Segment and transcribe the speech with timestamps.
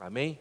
[0.00, 0.40] Amém?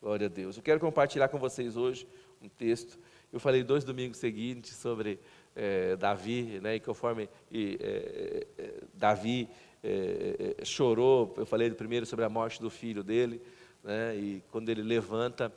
[0.00, 0.56] Glória a Deus.
[0.56, 2.08] Eu quero compartilhar com vocês hoje
[2.40, 2.98] um texto.
[3.30, 5.20] Eu falei dois domingos seguintes sobre
[5.54, 8.46] é, Davi, né, e conforme e, é,
[8.94, 9.50] Davi
[9.82, 13.38] é, chorou, eu falei primeiro sobre a morte do filho dele,
[13.82, 15.52] né, e quando ele levanta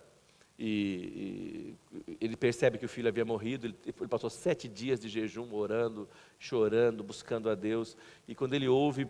[0.59, 1.75] e,
[2.09, 5.53] e, ele percebe que o filho havia morrido, ele, ele, passou sete dias de jejum,
[5.53, 6.09] orando,
[6.39, 7.95] chorando, buscando a Deus,
[8.27, 9.05] e quando ele ouve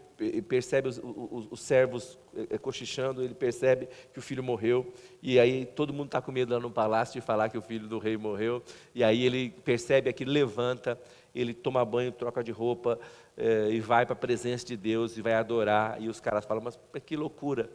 [0.48, 4.92] percebe os, os, os servos é, cochichando, ele percebe que o filho morreu,
[5.22, 7.88] e aí todo mundo está com medo lá no palácio de falar que o filho
[7.88, 8.62] do rei morreu,
[8.94, 11.00] e aí ele percebe aquilo, levanta,
[11.34, 13.00] ele toma banho, troca de roupa,
[13.38, 16.62] é, e vai para a presença de Deus, e vai adorar, e os caras falam,
[16.62, 17.70] mas que loucura,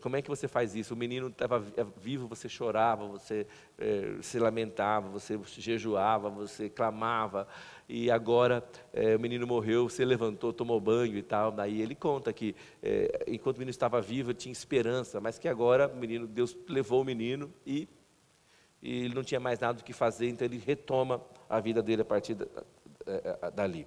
[0.00, 0.94] como é que você faz isso?
[0.94, 1.62] O menino estava
[2.00, 3.46] vivo, você chorava, você
[3.78, 7.46] é, se lamentava, você jejuava, você clamava,
[7.88, 11.52] e agora é, o menino morreu, você levantou, tomou banho e tal.
[11.52, 15.88] Daí ele conta que é, enquanto o menino estava vivo, tinha esperança, mas que agora
[15.88, 17.86] o menino, Deus levou o menino e,
[18.82, 22.00] e ele não tinha mais nada o que fazer, então ele retoma a vida dele
[22.00, 22.46] a partir da,
[23.06, 23.86] é, dali.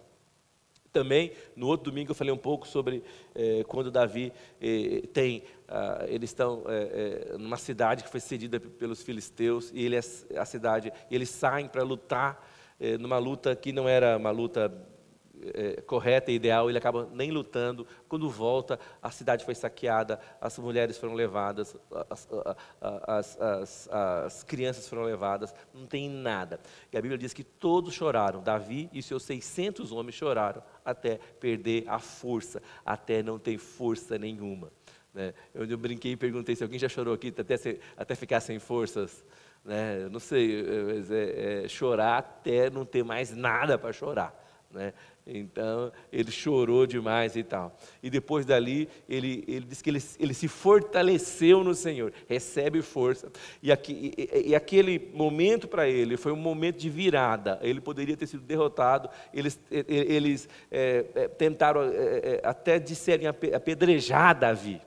[0.91, 3.03] Também, no outro domingo, eu falei um pouco sobre
[3.35, 9.03] eh, quando Davi eh, tem, ah, eles estão eh, numa cidade que foi cedida pelos
[9.03, 10.01] filisteus, e ele é
[10.39, 12.47] a cidade, eles saem para lutar,
[12.97, 14.71] numa luta que não era uma luta
[15.53, 17.85] é, correta e ideal, ele acaba nem lutando.
[18.07, 21.75] Quando volta, a cidade foi saqueada, as mulheres foram levadas,
[22.09, 22.27] as,
[22.81, 26.59] as, as, as, crianças foram levadas, não tem nada.
[26.91, 31.85] E a Bíblia diz que todos choraram, Davi e seus 600 homens choraram, até perder
[31.87, 34.71] a força, até não ter força nenhuma.
[35.13, 35.33] Né?
[35.53, 37.55] Eu, eu brinquei e perguntei se alguém já chorou aqui até,
[37.97, 39.23] até ficar sem forças.
[39.63, 40.07] Né?
[40.09, 40.65] Não sei,
[41.11, 44.33] é, é, chorar até não ter mais nada para chorar.
[44.71, 44.93] Né?
[45.31, 47.75] Então, ele chorou demais e tal.
[48.01, 53.31] E depois dali, ele, ele diz que ele, ele se fortaleceu no Senhor, recebe força.
[53.61, 57.59] E, aqui, e, e aquele momento para ele foi um momento de virada.
[57.61, 59.09] Ele poderia ter sido derrotado.
[59.33, 64.81] Eles, eles é, é, tentaram é, é até disserem apedrejar Davi.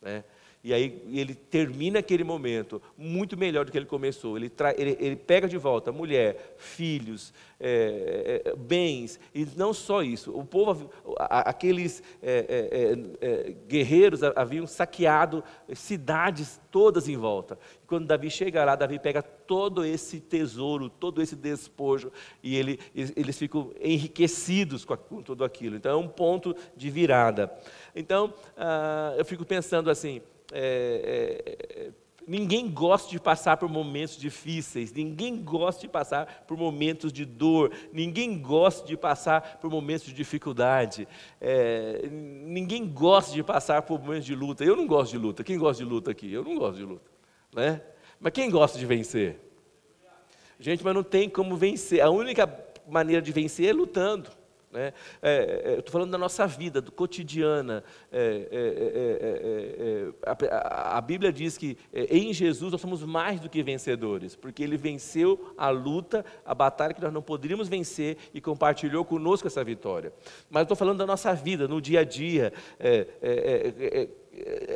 [0.00, 0.24] Né?
[0.64, 4.38] E aí ele termina aquele momento muito melhor do que ele começou.
[4.38, 4.74] Ele, tra...
[4.80, 10.34] ele, ele pega de volta mulher, filhos, é, é, bens, e não só isso.
[10.34, 17.58] O povo, aqueles é, é, é, guerreiros haviam saqueado cidades todas em volta.
[17.82, 22.10] E quando Davi chega lá, Davi pega todo esse tesouro, todo esse despojo,
[22.42, 25.76] e ele, eles ficam enriquecidos com, com tudo aquilo.
[25.76, 27.52] Então é um ponto de virada.
[27.94, 30.22] Então ah, eu fico pensando assim
[30.52, 31.90] é, é,
[32.26, 37.72] ninguém gosta de passar por momentos difíceis, ninguém gosta de passar por momentos de dor,
[37.92, 41.06] ninguém gosta de passar por momentos de dificuldade,
[41.40, 44.64] é, ninguém gosta de passar por momentos de luta.
[44.64, 45.44] Eu não gosto de luta.
[45.44, 46.32] Quem gosta de luta aqui?
[46.32, 47.10] Eu não gosto de luta,
[47.54, 47.80] né?
[48.20, 49.40] Mas quem gosta de vencer?
[50.58, 52.00] Gente, mas não tem como vencer.
[52.00, 52.48] A única
[52.86, 54.30] maneira de vencer é lutando.
[54.74, 54.92] Né?
[55.22, 57.84] É, é, estou falando da nossa vida, do cotidiana.
[58.10, 60.12] É, é,
[60.42, 64.64] é a, a, Bíblia diz que em Jesus nós somos mais do que vencedores, porque
[64.64, 69.62] Ele venceu a luta, a batalha que nós não poderíamos vencer e compartilhou conosco essa
[69.62, 70.12] vitória.
[70.50, 72.52] Mas estou falando da nossa vida, no dia a dia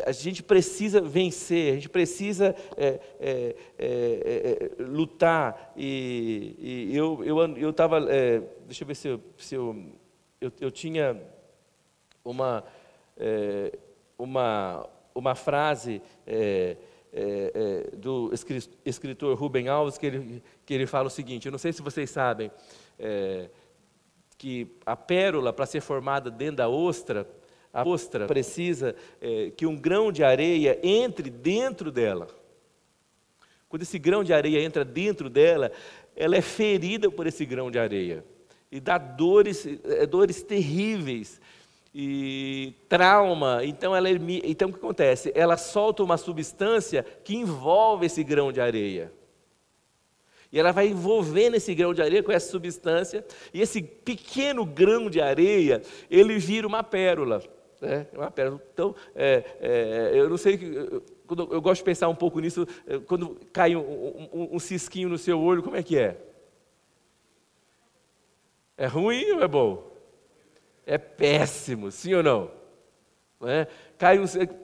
[0.07, 5.73] a gente precisa vencer, a gente precisa é, é, é, lutar.
[5.77, 6.55] E,
[6.91, 9.85] e eu estava, eu, eu deixa eu ver se eu, se eu,
[10.41, 11.21] eu, eu tinha
[12.25, 12.65] uma,
[14.17, 16.01] uma, uma frase
[17.97, 18.31] do
[18.85, 22.11] escritor Rubem Alves que ele, que ele fala o seguinte: eu não sei se vocês
[22.11, 22.51] sabem
[24.39, 27.29] que a pérola, para ser formada dentro da ostra,
[27.73, 32.27] a ostra precisa é, que um grão de areia entre dentro dela.
[33.69, 35.71] Quando esse grão de areia entra dentro dela,
[36.17, 38.25] ela é ferida por esse grão de areia
[38.71, 41.41] e dá dores, é, dores terríveis
[41.95, 43.65] e trauma.
[43.65, 45.33] Então, ela, então o que acontece?
[45.35, 49.13] Ela solta uma substância que envolve esse grão de areia.
[50.51, 55.11] E ela vai envolvendo esse grão de areia com essa substância, e esse pequeno grão
[55.11, 57.43] de areia, ele vira uma pérola.
[57.81, 58.07] Né?
[58.13, 58.61] É uma pérola.
[58.73, 60.59] Então, é, é, eu não sei,
[61.27, 65.09] quando eu gosto de pensar um pouco nisso, é, quando cai um, um, um, cisquinho
[65.09, 66.17] no seu olho, como é que é?
[68.77, 69.91] É ruim ou é bom?
[70.87, 72.58] É péssimo, sim ou não?
[73.41, 73.69] Né?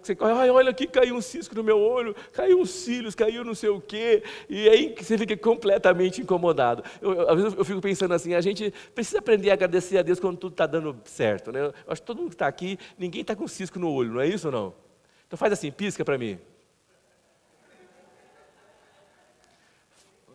[0.02, 3.54] Você corre, olha aqui, caiu um cisco no meu olho, caiu os cílios, caiu não
[3.54, 6.82] sei o quê, e aí você fica completamente incomodado.
[7.00, 10.02] Eu, eu, às vezes eu fico pensando assim, a gente precisa aprender a agradecer a
[10.02, 11.52] Deus quando tudo está dando certo.
[11.52, 11.66] Né?
[11.66, 14.20] Eu acho que todo mundo que está aqui, ninguém está com cisco no olho, não
[14.20, 14.74] é isso ou não?
[15.26, 16.38] Então faz assim, pisca para mim.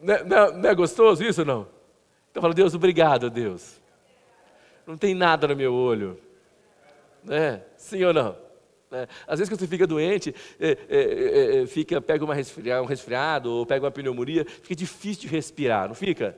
[0.02, 1.68] Não é, não é, gostoso isso ou não?
[2.32, 3.82] Então fala, Deus, obrigado, Deus.
[4.88, 6.18] Não tem nada no meu olho.
[7.24, 7.62] Né?
[7.77, 8.36] Sim ou não?
[8.89, 9.07] Né?
[9.27, 13.51] Às vezes, quando você fica doente, é, é, é, fica, pega uma resfriado, um resfriado
[13.51, 16.38] ou pega uma pneumonia, fica difícil de respirar, não fica?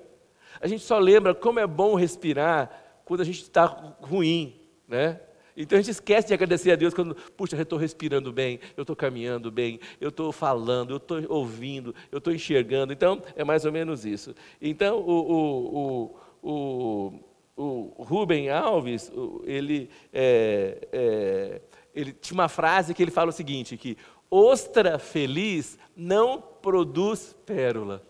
[0.59, 3.65] A gente só lembra como é bom respirar quando a gente está
[4.01, 4.55] ruim,
[4.87, 5.19] né?
[5.55, 8.83] Então a gente esquece de agradecer a Deus quando, puxa, eu estou respirando bem, eu
[8.83, 12.93] estou caminhando bem, eu estou falando, eu estou ouvindo, eu estou enxergando.
[12.93, 14.33] Então, é mais ou menos isso.
[14.61, 17.19] Então, o, o, o, o
[17.97, 19.11] Rubem Alves,
[19.43, 21.61] ele, é, é,
[21.93, 23.97] ele tinha uma frase que ele fala o seguinte, que
[24.29, 28.01] ostra feliz não produz pérola.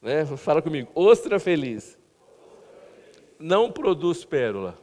[0.00, 0.24] Né?
[0.36, 1.98] Fala comigo, ostra feliz
[3.38, 4.78] não produz pérola.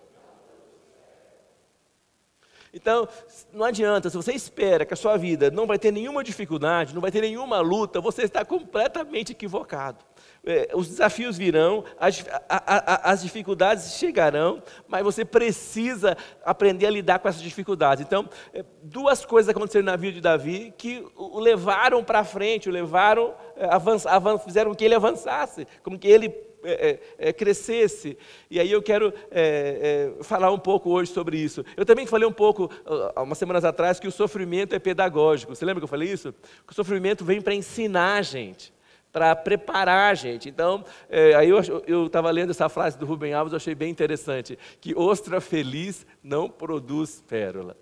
[2.73, 3.07] Então,
[3.51, 7.01] não adianta, se você espera que a sua vida não vai ter nenhuma dificuldade, não
[7.01, 10.03] vai ter nenhuma luta, você está completamente equivocado.
[10.45, 16.89] É, os desafios virão, as, a, a, as dificuldades chegarão, mas você precisa aprender a
[16.89, 18.05] lidar com essas dificuldades.
[18.05, 22.73] Então, é, duas coisas aconteceram na vida de Davi que o levaram para frente, o
[22.73, 26.27] levaram, é, avanç, avanç, fizeram com que ele avançasse, como que ele
[26.65, 28.17] é, é, crescesse.
[28.51, 31.63] E aí eu quero é, falar um pouco hoje sobre isso.
[31.77, 32.69] Eu também falei um pouco,
[33.15, 35.55] há umas semanas atrás, que o sofrimento é pedagógico.
[35.55, 36.33] Você lembra que eu falei isso?
[36.67, 38.72] Que o sofrimento vem para ensinar a gente
[39.13, 40.49] para preparar a gente.
[40.49, 44.57] Então, é, aí eu estava lendo essa frase do Rubem Alves, eu achei bem interessante,
[44.81, 47.77] que ostra feliz não produz pérola.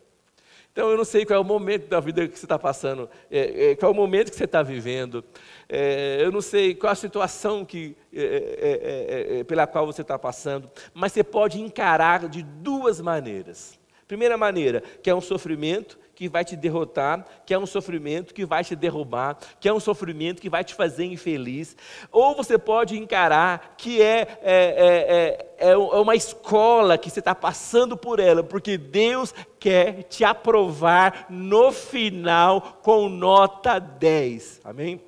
[0.73, 3.71] Então, eu não sei qual é o momento da vida que você está passando, é,
[3.71, 5.23] é, qual é o momento que você está vivendo,
[5.67, 10.69] é, eu não sei qual a situação que, é, é, pela qual você está passando,
[10.93, 13.79] mas você pode encarar de duas maneiras.
[14.07, 18.45] Primeira maneira, que é um sofrimento que vai te derrotar, que é um sofrimento que
[18.45, 21.75] vai te derrubar, que é um sofrimento que vai te fazer infeliz.
[22.11, 27.97] Ou você pode encarar que é, é, é, é uma escola que você está passando
[27.97, 34.61] por ela, porque Deus quer te aprovar no final com nota 10.
[34.63, 35.01] Amém?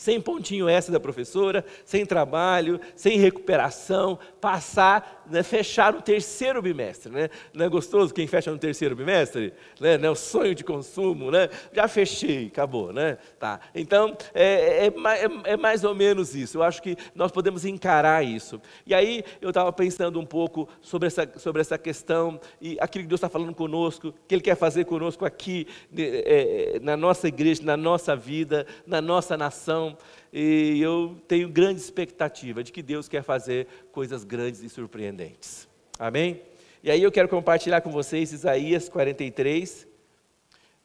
[0.00, 7.12] Sem pontinho essa da professora, sem trabalho, sem recuperação, passar, né, fechar o terceiro bimestre.
[7.12, 7.28] Né?
[7.52, 9.52] Não é gostoso quem fecha no terceiro bimestre?
[9.78, 9.98] Né?
[9.98, 11.50] Não é o sonho de consumo, né?
[11.70, 13.18] Já fechei, acabou, né?
[13.38, 13.60] Tá.
[13.74, 16.56] Então, é, é, é, é mais ou menos isso.
[16.56, 18.58] Eu acho que nós podemos encarar isso.
[18.86, 23.08] E aí, eu estava pensando um pouco sobre essa, sobre essa questão e aquilo que
[23.08, 27.76] Deus está falando conosco, que Ele quer fazer conosco aqui, é, na nossa igreja, na
[27.76, 29.89] nossa vida, na nossa nação
[30.32, 35.68] e eu tenho grande expectativa de que Deus quer fazer coisas grandes e surpreendentes.
[35.98, 36.42] Amém?
[36.82, 39.86] E aí eu quero compartilhar com vocês Isaías 43.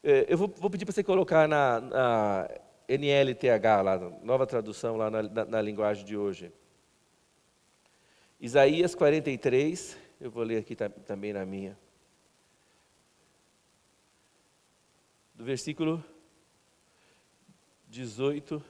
[0.04, 2.48] É, eu vou, vou pedir para você colocar na, na,
[2.88, 6.52] NLTH, lá, nova tradução lá na, na, na linguagem de hoje.
[8.40, 11.76] Isaías 43, eu vou ler aqui também na minha.
[15.34, 16.04] Do versículo
[17.88, 18.62] 18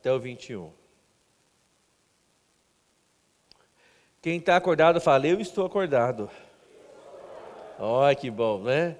[0.00, 0.72] até o 21.
[4.22, 6.30] Quem está acordado fala, eu estou acordado.
[7.78, 8.96] Olha que bom, né?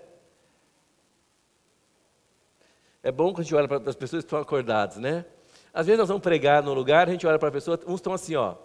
[3.03, 5.25] É bom quando a gente olha para as pessoas que estão acordadas, né?
[5.73, 8.13] Às vezes nós vamos pregar num lugar, a gente olha para a pessoa, uns estão
[8.13, 8.57] assim, ó.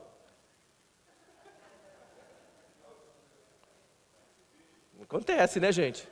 [5.01, 6.05] Acontece, né, gente?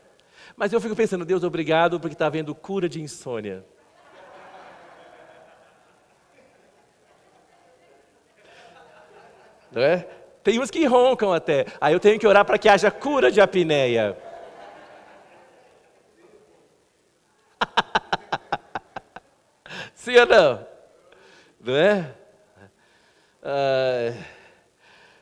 [0.56, 3.66] Mas eu fico pensando, Deus, obrigado porque está havendo cura de insônia.
[9.74, 10.08] Não é?
[10.44, 11.66] Tem uns que roncam até.
[11.82, 14.16] Aí eu tenho que orar para que haja cura de apneia.
[19.96, 20.68] Sim ou não?
[21.62, 22.14] Não é?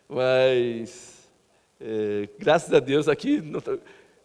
[0.09, 1.29] Mas,
[1.79, 3.79] é, graças a Deus aqui, não tô,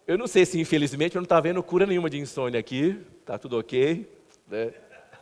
[0.06, 3.00] eu não sei se infelizmente eu não está vendo cura nenhuma de insônia aqui.
[3.20, 4.10] Está tudo ok.
[4.48, 4.72] Né?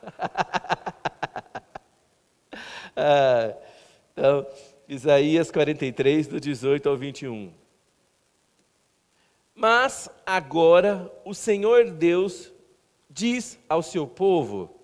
[2.97, 3.55] ah,
[4.13, 4.47] então,
[4.89, 7.53] Isaías 43, do 18 ao 21.
[9.55, 12.53] Mas agora o Senhor Deus
[13.09, 14.75] diz ao seu povo: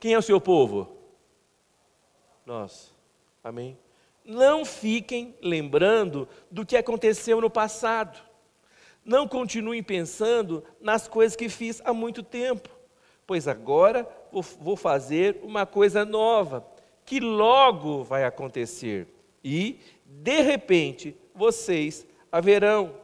[0.00, 0.96] Quem é o seu povo?
[2.44, 2.92] Nós.
[3.44, 3.78] Amém?
[4.24, 8.20] Não fiquem lembrando do que aconteceu no passado.
[9.04, 12.68] Não continuem pensando nas coisas que fiz há muito tempo,
[13.26, 14.08] pois agora
[14.60, 16.71] vou fazer uma coisa nova
[17.12, 19.06] que logo vai acontecer
[19.44, 22.94] e, de repente, vocês haverão.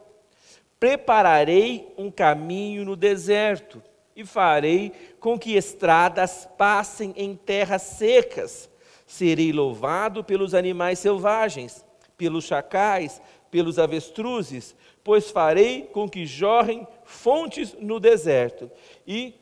[0.81, 3.83] Prepararei um caminho no deserto
[4.17, 8.71] e farei com que estradas passem em terras secas.
[9.07, 11.85] Serei louvado pelos animais selvagens,
[12.17, 14.75] pelos chacais, pelos avestruzes,
[15.05, 18.71] pois farei com que jorrem fontes no deserto
[19.07, 19.35] e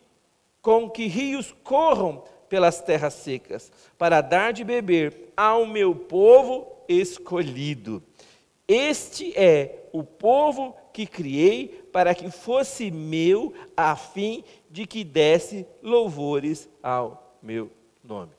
[0.61, 8.03] com que rios corram pelas terras secas, para dar de beber ao meu povo escolhido.
[8.69, 15.67] Este é o povo que criei para que fosse meu, a fim de que desse
[15.83, 17.71] louvores ao meu
[18.03, 18.33] nome.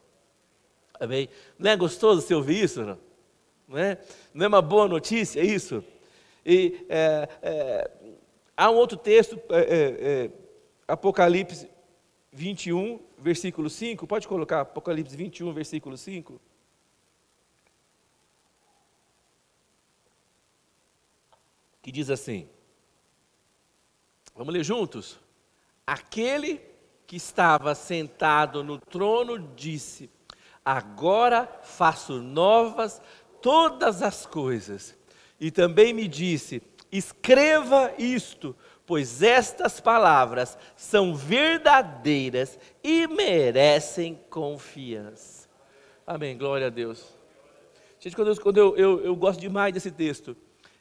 [0.99, 1.29] Amém?
[1.57, 2.83] Não é gostoso você ouvir isso?
[2.83, 2.97] Não,
[3.67, 3.97] não, é?
[4.33, 5.83] não é uma boa notícia isso?
[6.45, 7.91] E é, é,
[8.55, 10.29] há um outro texto, é, é, é
[10.87, 11.69] Apocalipse
[12.31, 14.05] 21, versículo 5.
[14.05, 16.39] Pode colocar Apocalipse 21, versículo 5.
[21.81, 22.49] Que diz assim:
[24.35, 25.19] Vamos ler juntos?
[25.85, 26.61] Aquele
[27.07, 30.09] que estava sentado no trono disse:
[30.63, 33.01] Agora faço novas
[33.41, 34.95] todas as coisas.
[35.39, 38.55] E também me disse: Escreva isto,
[38.87, 45.47] pois estas palavras são verdadeiras e merecem confiança.
[46.05, 47.13] Amém, glória a Deus.
[47.99, 50.37] Gente, quando eu, quando eu, eu, eu gosto demais desse texto,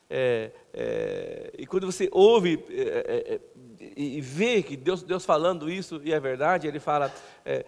[0.09, 3.41] é, é, e quando você ouve é, é, é
[3.97, 7.13] e vê que Deus, Deus falando isso e é verdade, ele fala:
[7.45, 7.65] é,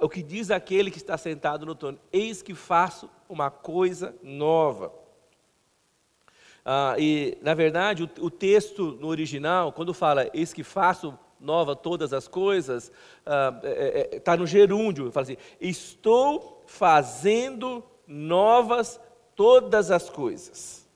[0.00, 5.01] o que diz aquele que está sentado no trono: Eis que faço uma coisa nova.
[6.64, 11.74] Ah, e, na verdade, o, o, texto no original, quando fala, eis que faço nova
[11.74, 19.00] todas as coisas, está ah, é, é, tá no gerúndio, fala assim, estou fazendo novas
[19.34, 20.88] todas as coisas.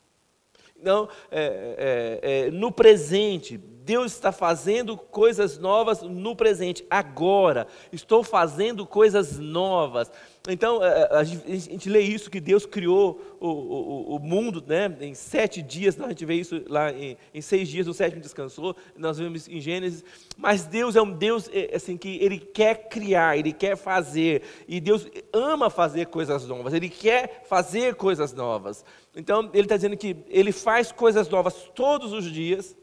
[0.78, 7.68] Então, é, é, é no presente, Deus está fazendo coisas novas no presente, agora.
[7.92, 10.10] Estou fazendo coisas novas.
[10.48, 14.94] Então, é, é, a gente lê isso, que Deus criou o, o, o mundo né,
[15.00, 18.76] em sete dias, a gente vê isso lá em, em, seis dias, no sétimo descansou,
[18.96, 20.04] nós vemos em Gênesis,
[20.36, 24.80] mas Deus é um Deus é, assim, que Ele quer criar, Ele quer fazer, e
[24.80, 28.84] Deus ama fazer coisas novas, Ele quer fazer coisas novas.
[29.16, 32.76] Então, Ele está dizendo que Ele faz coisas novas todos os dias,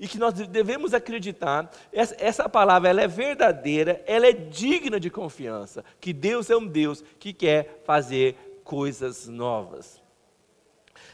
[0.00, 5.10] e que nós devemos acreditar, essa, essa palavra ela é verdadeira, ela é digna de
[5.10, 10.00] confiança, que Deus é um Deus que quer fazer coisas novas.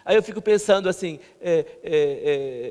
[0.05, 1.97] Aí eu fico pensando assim, é, é,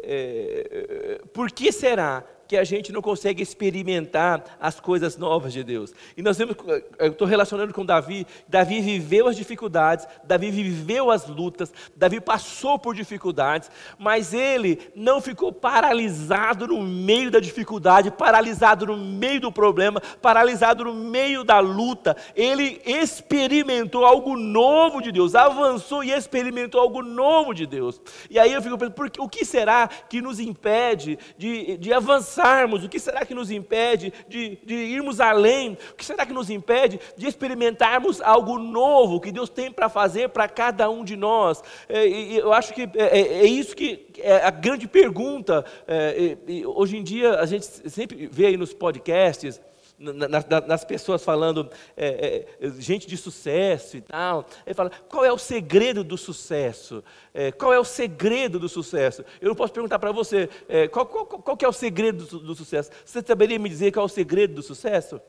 [0.01, 5.63] é, é por que será que a gente não consegue experimentar as coisas novas de
[5.63, 5.93] Deus.
[6.15, 6.55] E nós vemos,
[6.99, 12.77] eu estou relacionando com Davi, Davi viveu as dificuldades, Davi viveu as lutas, Davi passou
[12.77, 19.51] por dificuldades, mas ele não ficou paralisado no meio da dificuldade, paralisado no meio do
[19.51, 22.15] problema, paralisado no meio da luta.
[22.35, 27.99] Ele experimentou algo novo de Deus, avançou e experimentou algo novo de Deus.
[28.29, 32.34] E aí eu fico pensando, o que será que nos impede de, de avançar?
[32.35, 32.83] Avançarmos?
[32.83, 35.77] O que será que nos impede de, de irmos além?
[35.91, 40.29] O que será que nos impede de experimentarmos algo novo que Deus tem para fazer
[40.29, 41.63] para cada um de nós?
[41.87, 45.65] É, eu acho que é, é, é, isso que é a grande pergunta.
[45.87, 49.61] É, hoje em dia, a gente sempre vê aí nos podcasts
[49.97, 54.45] nas pessoas falando, é, é, gente de sucesso e tal.
[54.65, 57.03] Ele fala, qual é o segredo do sucesso?
[57.33, 59.23] É, qual é o segredo do sucesso?
[59.39, 62.55] Eu não posso perguntar para você, é, qual, qual, qual é o segredo do, do,
[62.55, 62.91] sucesso?
[63.05, 65.21] Você saberia me dizer qual é o segredo do sucesso?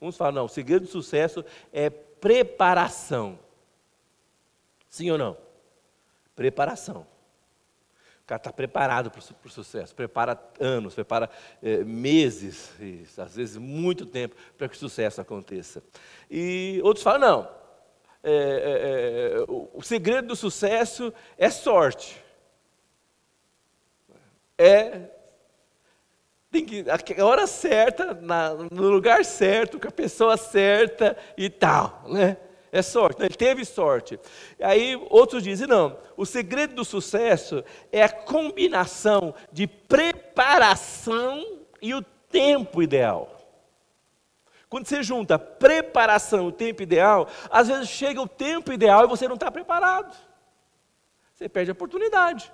[0.00, 3.38] Uns falam, não, o segredo do sucesso é preparação.
[4.88, 5.36] Sim ou não?
[6.36, 7.13] Preparação.
[8.24, 11.28] O cara está preparado para o sucesso, prepara anos, prepara
[11.62, 15.82] é, meses, e, às vezes muito tempo, para que o sucesso aconteça.
[16.30, 17.50] E outros falam, não,
[18.22, 22.18] é, é, é o, o segredo do sucesso é sorte.
[24.56, 25.10] É
[26.50, 26.84] tem que
[27.20, 32.36] a hora certa, na, no lugar certo, com a pessoa certa e tal, né?
[32.74, 33.22] É sorte.
[33.22, 34.18] Ele teve sorte.
[34.60, 37.62] Aí outros dizem: não, o segredo do sucesso
[37.92, 43.30] é a combinação de preparação e o tempo ideal.
[44.68, 49.08] Quando você junta preparação e o tempo ideal, às vezes chega o tempo ideal e
[49.08, 50.12] você não está preparado.
[51.32, 52.52] Você perde a oportunidade.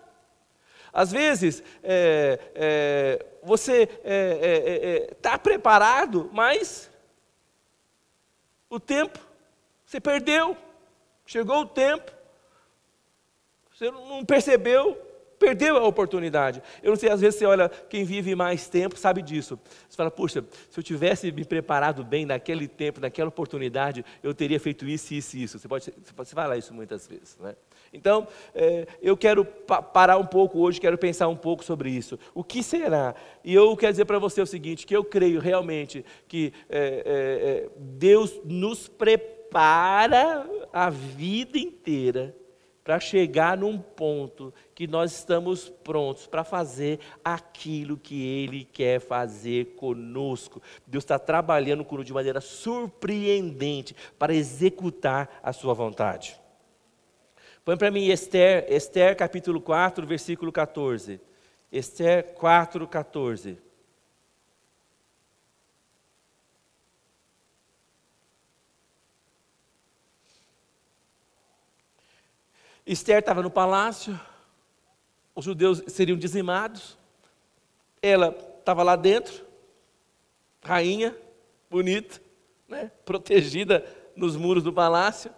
[0.93, 6.91] Às vezes, é, é, você está é, é, é tá preparado, mas
[8.69, 9.30] o tempo
[9.91, 10.57] você perdeu.
[11.27, 12.13] Chegou o tempo.
[13.75, 14.97] Você não percebeu.
[15.37, 16.63] Perdeu a oportunidade.
[16.83, 19.59] Eu não sei, às vezes você olha, quem vive mais tempo sabe disso.
[19.89, 24.61] Você fala, puxa, se eu tivesse me preparado bem naquele tempo, naquela oportunidade, eu teria
[24.61, 25.59] feito isso, isso e isso.
[25.59, 27.37] Você pode, você pode falar isso muitas vezes.
[27.41, 27.57] Né?
[27.93, 32.19] Então, é, eu quero pa parar um pouco hoje, quero pensar um pouco sobre isso.
[32.35, 33.15] O que será?
[33.43, 37.67] E eu quero dizer para você o seguinte, que eu creio realmente que é, é,
[37.67, 39.40] é Deus nos prepara
[40.73, 42.35] a vida inteira
[42.83, 49.77] para chegar num ponto que nós estamos prontos para fazer aquilo que Ele quer fazer
[49.77, 50.61] conosco.
[50.87, 56.41] Deus está trabalhando conosco de maneira surpreendente para executar a Sua vontade.
[57.65, 61.21] Põe para mim Esther, Esther capítulo 4, versículo 14.
[61.71, 63.70] Esther 4, 14.
[72.93, 74.19] Esther estava no palácio,
[75.33, 76.99] os judeus seriam dizimados,
[78.03, 79.47] ela estava lá dentro,
[80.61, 81.17] rainha,
[81.71, 82.21] bonita,
[82.67, 85.31] né, protegida nos muros do palácio,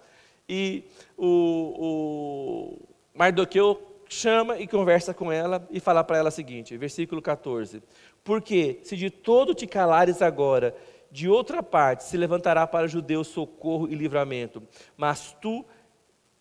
[0.49, 6.75] e o, o Mardoqueu chama e conversa com ela e fala para ela o seguinte,
[6.79, 7.83] versículo 14:
[8.25, 10.75] Porque se de todo te calares agora,
[11.11, 14.63] de outra parte se levantará para os judeus socorro e livramento,
[14.97, 15.67] mas tu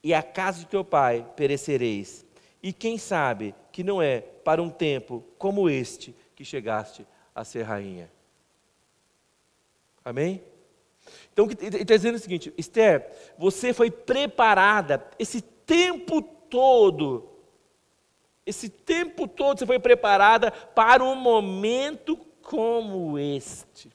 [0.04, 2.26] e a casa de teu pai perecereis.
[2.62, 7.64] E quem sabe que não é para um tempo como este que chegaste a ser
[7.64, 8.12] rainha.
[10.04, 10.44] Amém?
[11.32, 17.30] Então, ele está dizendo o seguinte: Esther, você foi preparada esse tempo todo,
[18.46, 23.92] esse tempo todo você foi preparada para um momento como este.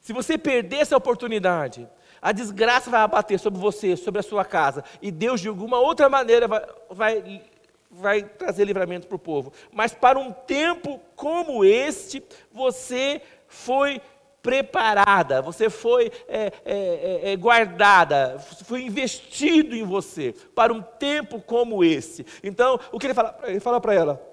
[0.00, 1.88] Se você perder essa oportunidade,
[2.20, 6.08] a desgraça vai abater sobre você, sobre a sua casa, e Deus, de alguma outra
[6.08, 7.42] maneira, vai, vai,
[7.90, 9.52] vai trazer livramento para o povo.
[9.72, 14.00] Mas para um tempo como este, você foi
[14.42, 21.40] preparada, você foi é, é, é, é guardada, foi investido em você para um tempo
[21.40, 22.24] como esse.
[22.42, 23.38] Então, o que ele fala?
[23.44, 24.30] Ele fala para ela: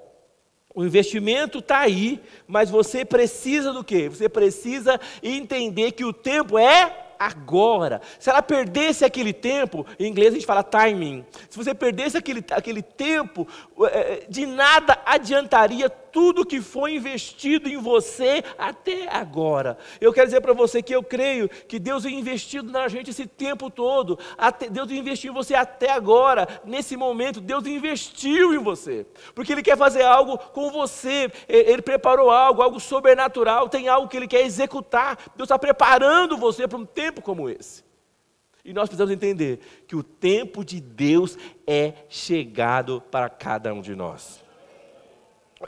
[0.74, 4.08] o investimento está aí, mas você precisa do quê?
[4.10, 8.02] Você precisa entender que o tempo é agora.
[8.20, 12.44] Se ela perdesse aquele tempo, em inglês a gente fala timing, se você perdesse aquele,
[12.52, 13.48] aquele tempo,
[13.92, 19.78] é, de nada adiantaria tudo que foi investido em você até agora.
[20.02, 23.28] Eu quero dizer para você que eu creio que Deus tem investido na gente esse
[23.28, 29.06] tempo todo, até, Deus investiu em você até agora, nesse momento, Deus investiu em você,
[29.36, 34.18] porque Ele quer fazer algo com você, Ele preparou algo, algo sobrenatural, tem algo que
[34.18, 37.86] Ele quer executar, Deus está preparando você para um tempo como esse.
[38.66, 43.96] E nós precisamos entender que o tempo de Deus é chegado para cada um de
[43.96, 44.47] nós.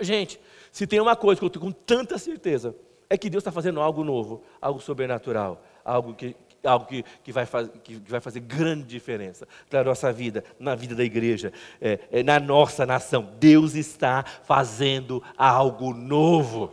[0.02, 0.40] Gente,
[0.72, 2.76] se tem uma coisa que eu estou com tanta certeza,
[3.10, 7.46] é que Deus está fazendo algo novo, algo sobrenatural, algo que, algo que, que, vai,
[7.46, 12.24] faz, que vai fazer grande diferença na nossa vida, na vida da igreja, é, é,
[12.24, 13.34] na nossa nação.
[13.40, 16.72] Deus está fazendo algo novo.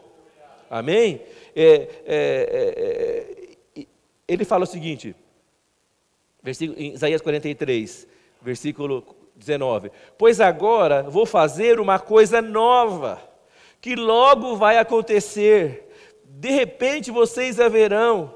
[0.68, 1.22] Amém?
[1.55, 3.33] É, é,
[3.74, 3.87] é
[4.29, 5.14] ele fala o seguinte,
[6.42, 8.09] versículo, em Isaías 43,
[8.42, 13.20] versículo 19: Pois agora vou fazer uma coisa nova,
[13.81, 15.88] que logo vai acontecer,
[16.25, 18.35] de repente vocês a verão.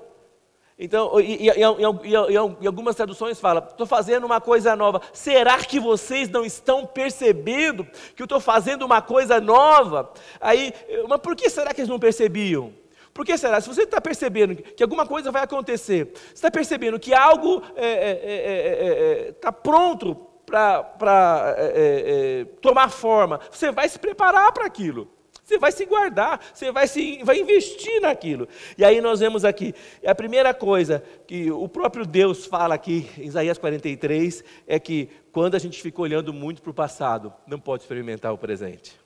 [0.83, 5.03] Então, e, e, e, e algumas traduções falam: estou fazendo uma coisa nova.
[5.13, 7.85] Será que vocês não estão percebendo
[8.17, 10.11] que eu estou fazendo uma coisa nova?
[10.41, 10.73] Aí,
[11.07, 12.73] mas por que será que eles não percebiam?
[13.13, 13.61] Por que será?
[13.61, 17.73] Se você está percebendo que alguma coisa vai acontecer, você está percebendo que algo está
[17.77, 24.67] é, é, é, pronto para é, é, é, tomar forma, você vai se preparar para
[24.67, 25.09] aquilo.
[25.51, 28.47] Você vai se guardar, você vai, se, vai investir naquilo.
[28.79, 29.75] E aí nós vemos aqui,
[30.07, 35.57] a primeira coisa que o próprio Deus fala aqui em Isaías 43 é que quando
[35.57, 39.01] a gente fica olhando muito para o passado, não pode experimentar o presente.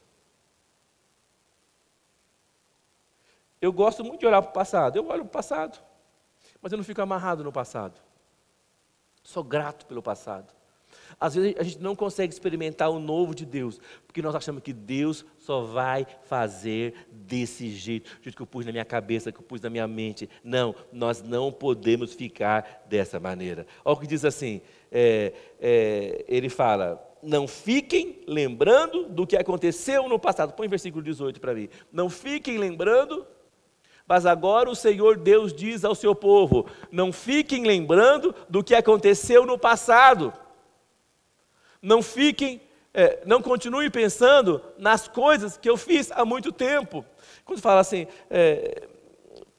[3.58, 5.78] Eu gosto muito de olhar para o passado, eu olho para o passado,
[6.60, 7.98] mas eu não fico amarrado no passado.
[9.22, 10.52] Sou grato pelo passado.
[11.18, 14.72] Às vezes a gente não consegue experimentar o novo de Deus, porque nós achamos que
[14.72, 19.38] Deus só vai fazer desse jeito, do jeito que eu pus na minha cabeça, que
[19.38, 20.28] eu pus na minha mente.
[20.42, 23.66] Não, nós não podemos ficar dessa maneira.
[23.84, 30.08] Olha o que diz assim: é, é, ele fala, não fiquem lembrando do que aconteceu
[30.08, 30.52] no passado.
[30.52, 31.68] Põe o versículo 18 para mim.
[31.92, 33.26] Não fiquem lembrando
[34.06, 39.46] mas agora o Senhor Deus diz ao seu povo: não fiquem lembrando do que aconteceu
[39.46, 40.32] no passado,
[41.84, 42.60] não fiquem
[42.94, 47.04] é, não continue pensando nas coisas que eu fiz há muito tempo.
[47.44, 48.88] Quando fala assim, é,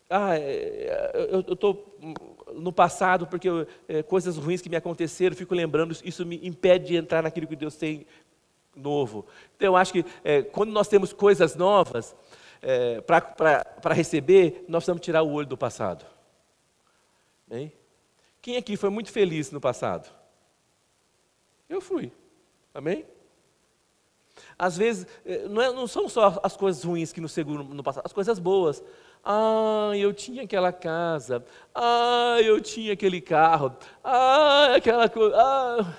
[0.09, 1.97] ah, é, eu estou
[2.53, 6.88] no passado porque eu, é, coisas ruins que me aconteceram, fico lembrando, isso me impede
[6.88, 8.07] de entrar naquilo que Deus tem
[8.73, 9.25] novo.
[9.57, 12.15] Então eu acho que é, quando nós temos coisas novas
[12.61, 16.05] é, para receber, nós precisamos tirar o olho do passado.
[18.41, 20.09] Quem aqui foi muito feliz no passado?
[21.69, 22.12] Eu fui.
[22.73, 23.06] Amém?
[24.58, 27.84] Às vezes, é, não, é, não, são só as coisas ruins que nos seguram no
[27.84, 28.84] passado, as coisas boas.
[29.23, 31.43] Ah, eu tinha aquela casa.
[31.73, 33.75] Ah, eu tinha aquele carro.
[34.04, 35.36] Ah, aquela coisa.
[35.38, 35.93] Ah,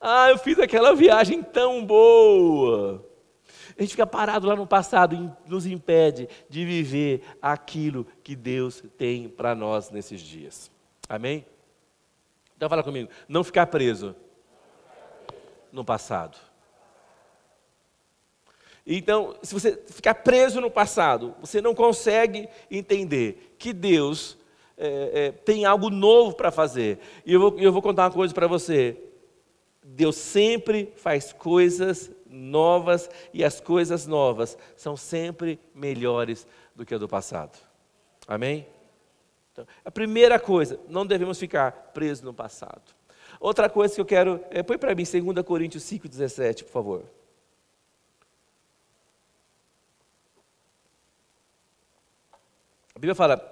[0.00, 3.06] ah, eu fiz aquela viagem tão boa.
[3.76, 8.82] A gente fica parado lá no passado e nos impede de viver aquilo que Deus
[8.96, 10.70] tem para nós nesses dias.
[11.08, 11.44] Amém?
[12.56, 14.14] Então fala comigo, não ficar preso
[15.72, 16.38] no passado.
[18.86, 24.36] Então, se você ficar preso no passado, você não consegue entender que Deus
[24.76, 26.98] é, é, tem algo novo para fazer.
[27.24, 28.96] E eu vou, eu vou contar uma coisa para você.
[29.82, 36.98] Deus sempre faz coisas novas e as coisas novas são sempre melhores do que a
[36.98, 37.58] do passado.
[38.26, 38.66] Amém?
[39.52, 42.99] Então, a primeira coisa, não devemos ficar presos no passado.
[43.40, 47.04] Outra coisa que eu quero, é, põe para mim 2 Coríntios 5,17, por favor.
[52.94, 53.42] A Bíblia fala: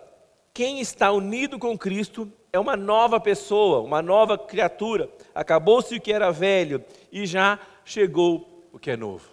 [0.52, 5.08] quem está unido com Cristo é uma nova pessoa, uma nova criatura.
[5.34, 9.26] Acabou-se o que era velho e já chegou o que é novo.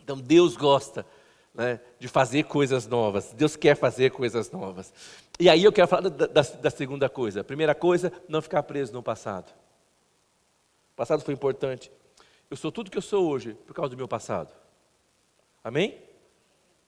[0.00, 1.04] Então Deus gosta
[1.56, 3.32] né, de fazer coisas novas.
[3.32, 4.92] Deus quer fazer coisas novas.
[5.40, 7.40] E aí eu quero falar da, da, da segunda coisa.
[7.40, 9.50] A primeira coisa, não ficar preso no passado.
[10.92, 11.90] O passado foi importante.
[12.50, 14.54] Eu sou tudo que eu sou hoje por causa do meu passado.
[15.64, 15.98] Amém?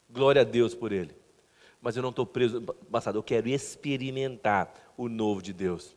[0.09, 1.15] Glória a Deus por ele
[1.81, 5.97] mas eu não estou preso no passado, eu quero experimentar o novo de Deus.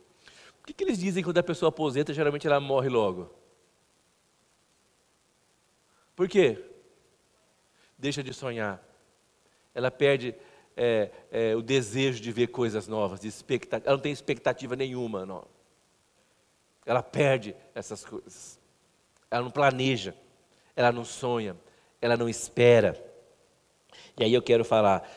[0.62, 3.34] O que, que eles dizem quando a pessoa aposenta, geralmente ela morre logo?
[6.16, 6.64] Por quê?
[8.02, 8.84] Deixa de sonhar.
[9.74, 10.36] Ela perde
[10.76, 13.32] é, é, o desejo de ver coisas novas, de
[13.72, 15.26] ela não tem expectativa nenhuma.
[15.26, 15.46] Não.
[16.86, 18.60] Ela perde essas coisas.
[19.30, 20.14] Ela não planeja,
[20.76, 21.56] ela não sonha,
[22.02, 23.02] ela não espera.
[24.20, 25.08] E aí eu quero falar,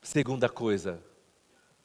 [0.00, 1.02] Segunda coisa,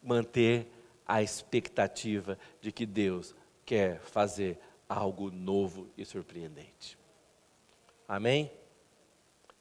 [0.01, 0.67] manter
[1.05, 4.57] a expectativa de que Deus quer fazer
[4.87, 6.97] algo novo e surpreendente.
[8.07, 8.49] Amém?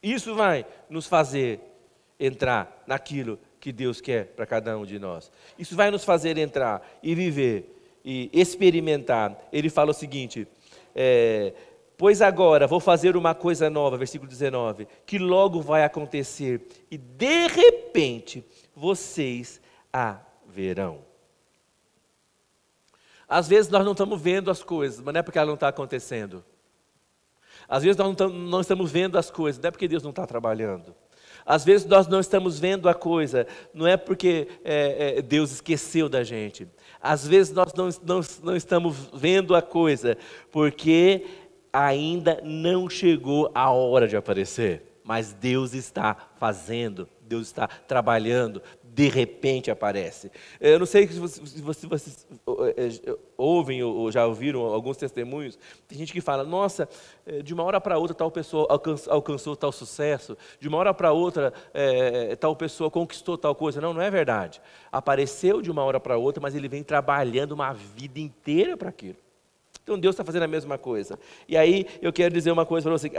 [0.02, 1.60] Isso vai nos fazer
[2.18, 5.30] entrar naquilo que Deus quer para cada um de nós.
[5.58, 9.38] Isso vai nos fazer entrar e viver e experimentar.
[9.52, 10.48] Ele fala o seguinte:
[10.94, 11.52] é,
[12.02, 17.46] Pois agora vou fazer uma coisa nova, versículo 19, que logo vai acontecer, e de
[17.46, 19.60] repente vocês
[19.92, 20.98] a verão.
[23.28, 25.68] Às vezes nós não estamos vendo as coisas, mas não é porque ela não está
[25.68, 26.44] acontecendo.
[27.72, 30.94] Às vezes nós não estamos vendo as coisas, não é porque Deus não está trabalhando.
[31.44, 36.06] Às vezes nós não estamos vendo a coisa, não é porque é, é, Deus esqueceu
[36.06, 36.68] da gente.
[37.00, 40.18] Às vezes nós não, não, não estamos vendo a coisa,
[40.50, 41.24] porque
[41.72, 48.60] ainda não chegou a hora de aparecer, mas Deus está fazendo, Deus está trabalhando,
[48.94, 50.30] de repente aparece.
[50.60, 52.26] Eu não sei se vocês, vocês
[52.76, 55.58] é, é, ouvem ou já ouviram alguns testemunhos.
[55.88, 56.86] Tem gente que fala: nossa,
[57.24, 60.92] é, de uma hora para outra tal pessoa alcançou, alcançou tal sucesso, de uma hora
[60.92, 63.80] para outra é, tal pessoa conquistou tal coisa.
[63.80, 64.60] Não, não é verdade.
[64.90, 69.16] Apareceu de uma hora para outra, mas ele vem trabalhando uma vida inteira para aquilo.
[69.82, 71.18] Então Deus está fazendo a mesma coisa.
[71.48, 73.10] E aí eu quero dizer uma coisa para você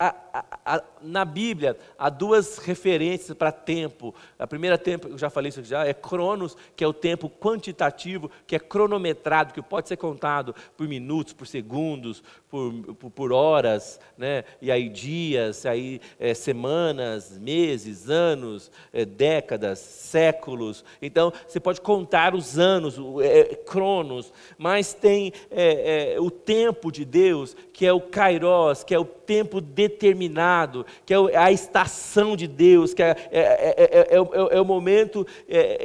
[0.00, 4.14] a, a, a, na Bíblia há duas referências para tempo.
[4.38, 8.30] A primeira tempo, eu já falei isso já, é Cronos, que é o tempo quantitativo,
[8.46, 14.00] que é cronometrado, que pode ser contado por minutos, por segundos, por, por, por horas,
[14.16, 14.44] né?
[14.62, 20.82] e aí dias, aí é, semanas, meses, anos, é, décadas, séculos.
[21.02, 27.04] Então você pode contar os anos, é, Cronos, mas tem é, é, o tempo de
[27.04, 32.46] Deus, que é o Kairos, que é o tempo determinado, que é a estação de
[32.46, 35.26] Deus, que é, é, é, é o momento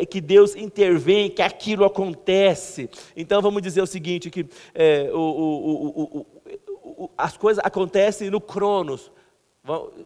[0.10, 2.90] que Deus intervém, que aquilo acontece.
[3.16, 4.46] Então vamos dizer o seguinte: que
[5.14, 6.26] o, o,
[6.86, 9.12] o, as coisas acontecem no Cronos,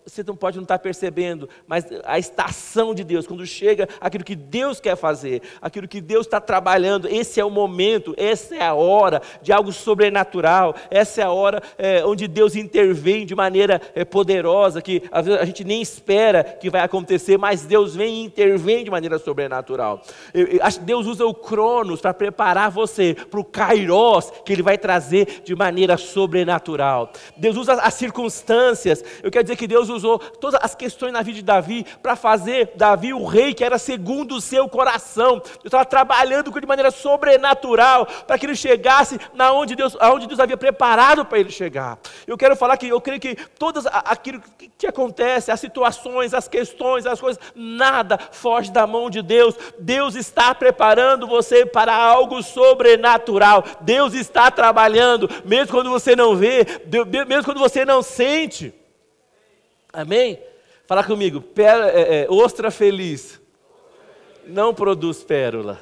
[0.05, 4.35] Você não pode não estar percebendo, mas a estação de Deus, quando chega aquilo que
[4.35, 8.73] Deus quer fazer, aquilo que Deus está trabalhando, esse é o momento, essa é a
[8.73, 14.05] hora de algo sobrenatural, essa é a hora é, onde Deus intervém de maneira é,
[14.05, 18.23] poderosa, que às vezes a gente nem espera que vai acontecer, mas Deus vem e
[18.23, 20.01] intervém de maneira sobrenatural.
[20.33, 24.77] Eu, eu Deus usa o Cronos para preparar você para o Kairos que Ele vai
[24.77, 27.11] trazer de maneira sobrenatural.
[27.35, 31.37] Deus usa as circunstâncias, eu quero dizer que Deus usou todas as questões na vida
[31.37, 35.39] de Davi para fazer Davi o rei que era segundo o seu coração.
[35.39, 40.39] Deus estava trabalhando de maneira sobrenatural para que ele chegasse na onde Deus, aonde Deus
[40.39, 41.97] havia preparado para ele chegar.
[42.27, 44.41] Eu quero falar que eu creio que todas aquilo
[44.77, 49.55] que acontece, as situações, as questões, as coisas, nada foge da mão de Deus.
[49.79, 53.63] Deus está preparando você para algo sobrenatural.
[53.81, 56.65] Deus está trabalhando, mesmo quando você não vê,
[57.27, 58.78] mesmo quando você não sente.
[59.91, 60.41] Amém?
[60.85, 63.39] Fala comigo, é, é, ostra feliz
[64.45, 65.79] não produz pérola.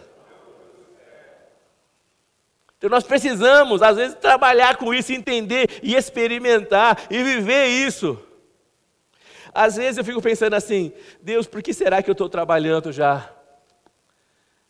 [2.77, 8.21] Então nós precisamos, às vezes, trabalhar com isso, entender e experimentar e viver isso.
[9.53, 13.33] Às vezes eu fico pensando assim, Deus, por que será que eu estou trabalhando já?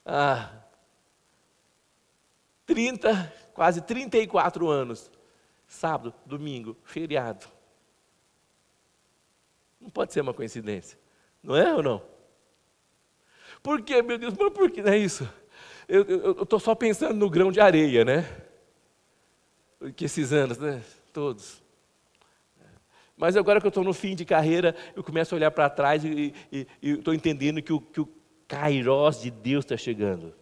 [0.05, 0.49] Ah,
[2.65, 5.11] 30, quase 34 anos.
[5.67, 7.56] Sábado, domingo, feriado.
[9.87, 10.99] Não pode ser uma coincidência.
[11.41, 12.01] Não é ou não?
[13.63, 14.33] Por quê, meu Deus?
[14.37, 15.25] Mas por que não é isso?
[15.87, 18.29] Eu estou só pensando no grão de areia, né?
[19.95, 20.83] Que esses anos, né?
[21.13, 21.63] Todos.
[23.15, 26.03] Mas agora que eu estou no fim de carreira, eu começo a olhar para trás
[26.03, 26.33] e
[26.81, 28.09] estou entendendo que o, que o
[28.45, 30.35] Kairós de Deus está chegando.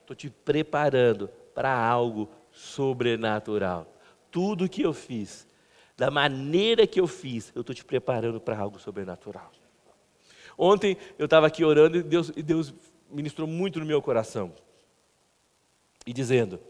[0.00, 3.86] Estou te preparando para algo sobrenatural.
[4.28, 5.46] Tudo que eu fiz
[5.96, 9.52] da maneira que eu fiz, eu estou te preparando para algo sobrenatural.
[10.56, 12.74] Ontem eu estava aqui orando e Deus, e Deus
[13.10, 14.52] ministrou muito no meu coração.
[16.06, 16.60] E dizendo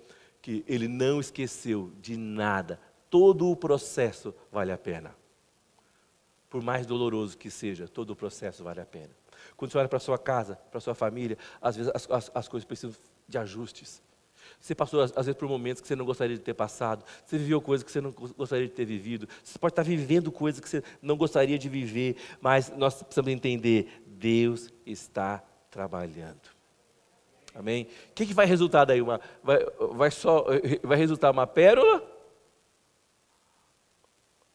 [0.41, 5.15] que Ele não esqueceu de nada, todo o processo vale a pena.
[6.51, 9.11] Por mais doloroso que seja, todo o processo vale a pena.
[9.57, 12.31] Quando você olha para a sua casa, para a sua família, às vezes as, as,
[12.35, 12.95] as coisas precisam
[13.27, 14.03] de ajustes.
[14.63, 17.05] Você passou, às vezes, por momentos que você não gostaria de ter passado.
[17.27, 19.29] Você viveu coisas que você não gostaria de ter vivido.
[19.43, 22.15] Você pode estar vivendo coisas que você não gostaria de viver.
[22.41, 26.41] Mas nós precisamos entender: Deus está trabalhando.
[27.53, 27.89] Amém?
[28.11, 29.03] O que, que vai resultar daí?
[29.03, 29.59] Uma, vai,
[29.95, 30.47] vai, só,
[30.81, 32.01] vai resultar uma pérola?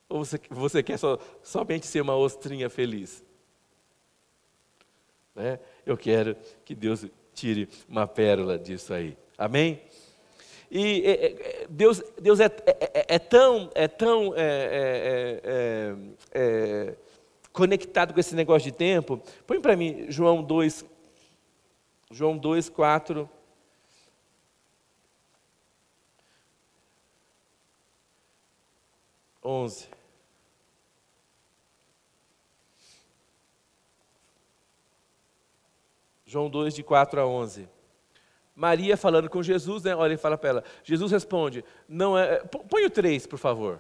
[0.08, 3.22] Ou você, você quer só, somente ser uma ostrinha feliz?
[5.36, 5.60] Né?
[5.86, 9.18] Eu quero que Deus tire uma pérola disso aí.
[9.38, 9.80] Amém?
[10.70, 15.46] E é, é, Deus, Deus é, é, é tão, é tão é,
[17.54, 19.22] conectado com esse negócio de tempo.
[19.46, 20.86] Põe para mim João 2,
[22.12, 23.30] João 2, 4.
[29.44, 29.88] Onze.
[36.26, 37.77] João 2, de 4 a 11.
[38.58, 39.96] Maria falando com Jesus, né?
[39.96, 40.64] Olha, ele fala para ela.
[40.84, 42.40] Jesus responde: Não é.
[42.40, 43.80] Põe o 3, por favor.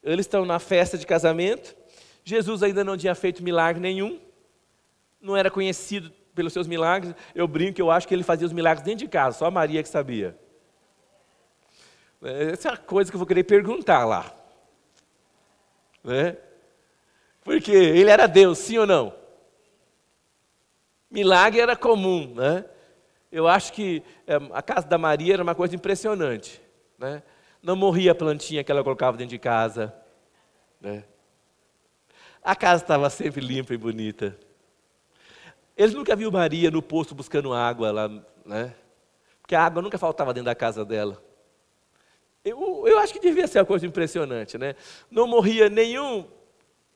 [0.00, 1.74] Eles estão na festa de casamento.
[2.22, 4.20] Jesus ainda não tinha feito milagre nenhum.
[5.20, 7.16] Não era conhecido pelos seus milagres.
[7.34, 9.50] Eu brinco que eu acho que ele fazia os milagres dentro de casa, só a
[9.50, 10.38] Maria que sabia.
[12.22, 14.32] Essa é uma coisa que eu vou querer perguntar lá.
[16.04, 16.36] Né?
[17.42, 19.17] Porque ele era Deus, sim ou não?
[21.10, 22.64] Milagre era comum, né?
[23.30, 26.60] Eu acho que é, a casa da Maria era uma coisa impressionante,
[26.98, 27.22] né?
[27.62, 29.94] Não morria a plantinha que ela colocava dentro de casa,
[30.80, 31.04] né?
[32.42, 34.38] A casa estava sempre limpa e bonita.
[35.76, 38.08] Eles nunca viu Maria no poço buscando água lá,
[38.44, 38.74] né?
[39.40, 41.22] Porque a água nunca faltava dentro da casa dela.
[42.44, 44.74] Eu, eu acho que devia ser uma coisa impressionante, né?
[45.10, 46.26] Não morria nenhum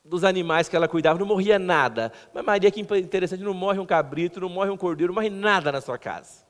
[0.04, 2.12] dos animais que ela cuidava, não morria nada.
[2.34, 5.70] Mas Maria, que interessante, não morre um cabrito, não morre um cordeiro, não morre nada
[5.70, 6.42] na sua casa.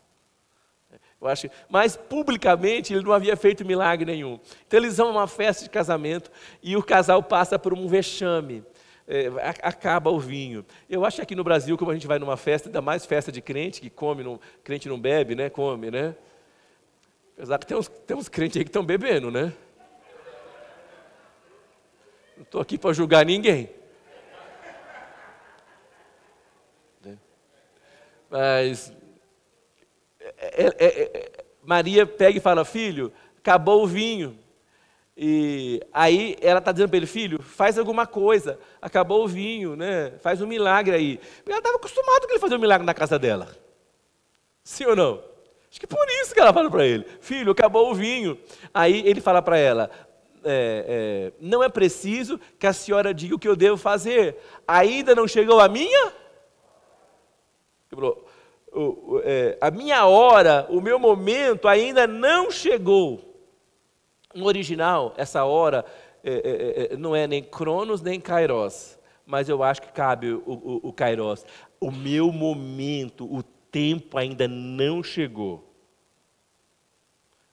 [1.21, 4.41] Eu acho, mas publicamente ele não havia feito milagre nenhum.
[4.67, 8.65] Então eles vão a uma festa de casamento e o casal passa por um vexame.
[9.07, 9.31] É,
[9.63, 10.65] acaba o vinho.
[10.89, 13.31] Eu acho que aqui no Brasil, como a gente vai numa festa, ainda mais festa
[13.31, 15.51] de crente, que come, não, crente não bebe, né?
[15.51, 16.15] Come, né?
[17.37, 19.53] Apesar que tem uns, tem uns crentes aí que estão bebendo, né?
[22.37, 23.71] Não estou aqui para julgar ninguém.
[27.05, 27.19] Né?
[28.31, 28.93] Mas
[30.21, 34.39] é, é, é, Maria pega e fala: Filho, acabou o vinho.
[35.17, 40.13] E aí ela está dizendo para ele, filho, faz alguma coisa, acabou o vinho, né?
[40.21, 41.19] faz um milagre aí.
[41.19, 43.55] Porque ela estava acostumada com ele fazer um milagre na casa dela.
[44.65, 45.23] Sim ou não?
[45.71, 48.39] Acho que por isso que ela fala para ele, filho, acabou o vinho.
[48.73, 49.91] Aí ele fala para ela,
[50.45, 54.37] é, é, não é preciso que a senhora diga o que eu devo fazer.
[54.67, 56.13] Ainda não chegou a minha?
[59.25, 63.29] É, a minha hora, o meu momento ainda não chegou.
[64.35, 65.85] No original, essa hora
[66.25, 70.43] é, é, é, não é nem Cronos nem Kairos, mas eu acho que cabe o,
[70.47, 71.45] o, o Kairos.
[71.79, 75.69] O meu momento, o tempo ainda não chegou.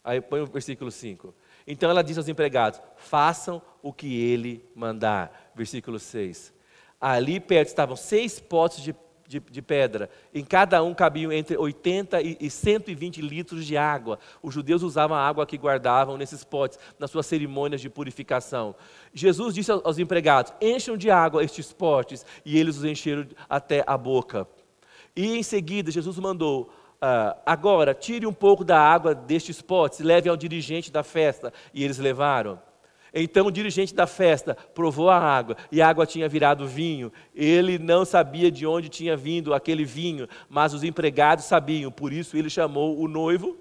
[0.04, 1.34] Aí põe o versículo 5.
[1.66, 5.52] Então ela diz aos empregados: façam o que ele mandar.
[5.56, 6.54] Versículo 6.
[7.00, 8.94] Ali perto estavam seis potes de
[9.30, 10.10] de, de, pedra.
[10.34, 14.18] Em cada um cabiam entre 80 e, e 120 litros de água.
[14.42, 18.76] Os judeus usavam a água que guardavam nesses potes, nas suas cerimônias de purificação.
[19.14, 23.96] Jesus disse aos empregados: encham de água estes potes, e eles os encheram até a
[23.96, 24.48] boca.
[25.16, 30.04] E em seguida, Jesus mandou: Uh, agora, tire um pouco da água destes potes e
[30.04, 31.54] leve ao dirigente da festa.
[31.74, 32.60] E eles levaram.
[33.14, 37.12] Então o dirigente da festa provou a água e a água tinha virado vinho.
[37.34, 42.38] Ele não sabia de onde tinha vindo aquele vinho, mas os empregados sabiam, por isso
[42.38, 43.58] ele chamou o noivo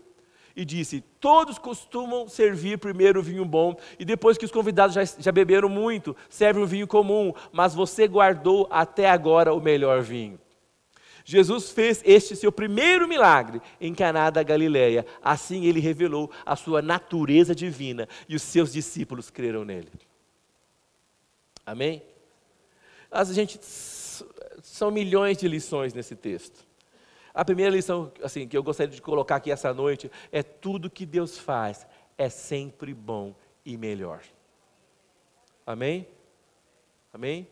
[0.54, 5.04] e disse: Todos costumam servir primeiro o vinho bom, e depois que os convidados já,
[5.04, 10.38] já beberam muito, serve o vinho comum, mas você guardou até agora o melhor vinho.
[11.30, 15.04] Jesus fez este seu primeiro milagre em Caná da Galileia.
[15.22, 19.90] Assim ele revelou a sua natureza divina e os seus discípulos creram nele.
[21.66, 22.02] Amém?
[23.10, 26.66] As gente são milhões de lições nesse texto.
[27.34, 31.04] A primeira lição, assim, que eu gostaria de colocar aqui essa noite é tudo que
[31.04, 31.86] Deus faz
[32.16, 33.34] é sempre bom
[33.66, 34.22] e melhor.
[35.66, 36.08] Amém?
[37.12, 37.46] Amém?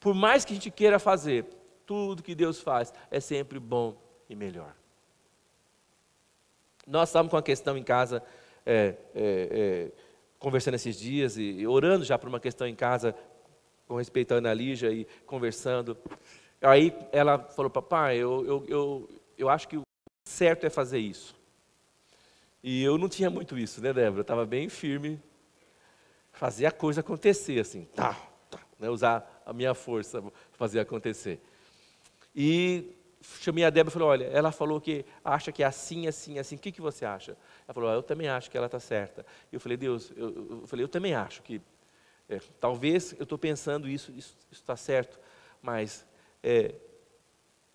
[0.00, 1.57] Por mais que a gente queira fazer,
[1.88, 3.96] tudo que Deus faz é sempre bom
[4.28, 4.76] e melhor.
[6.86, 8.22] Nós estávamos com uma questão em casa,
[8.66, 9.92] é, é, é,
[10.38, 13.14] conversando esses dias e, e, orando já por uma questão em casa,
[13.86, 15.96] com respeito à Ana Lígia e conversando.
[16.60, 19.82] Aí ela falou, papai, eu, eu, eu, eu acho que o
[20.26, 21.34] certo é fazer isso.
[22.62, 24.18] E eu não tinha muito isso, né, Débora?
[24.18, 25.18] Eu estava bem firme,
[26.32, 28.12] fazer a coisa acontecer, assim, tá,
[28.50, 28.90] tá, né?
[28.90, 30.22] usar a minha força
[30.52, 31.40] fazer acontecer.
[32.40, 36.38] E chamei a Débora e falei, olha, ela falou que acha que é assim, assim,
[36.38, 37.36] assim, o que, que você acha?
[37.66, 39.26] Ela falou, eu também acho que ela está certa.
[39.52, 41.60] Eu falei, Deus, eu, eu, falei, eu também acho que,
[42.28, 45.18] é, talvez eu estou pensando isso, isso está certo,
[45.60, 46.06] mas
[46.40, 46.76] é,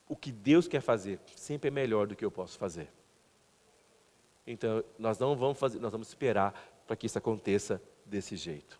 [0.07, 2.89] o que Deus quer fazer sempre é melhor do que eu posso fazer.
[4.47, 6.53] Então, nós não vamos fazer, nós vamos esperar
[6.87, 8.79] para que isso aconteça desse jeito.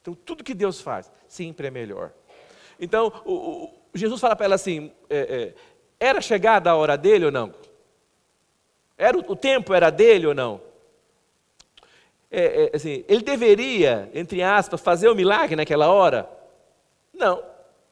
[0.00, 2.14] Então, tudo que Deus faz sempre é melhor.
[2.80, 5.54] Então, o, Jesus fala para ela assim: é, é,
[5.98, 7.54] era chegada a hora dele ou não?
[8.96, 10.60] Era o, o tempo era dele ou não?
[12.30, 16.28] É, é, assim, ele deveria, entre aspas, fazer o um milagre naquela hora?
[17.12, 17.42] Não,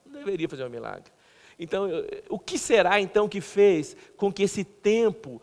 [0.06, 1.12] não deveria fazer o um milagre.
[1.58, 1.88] Então,
[2.28, 5.42] o que será então que fez com que esse tempo,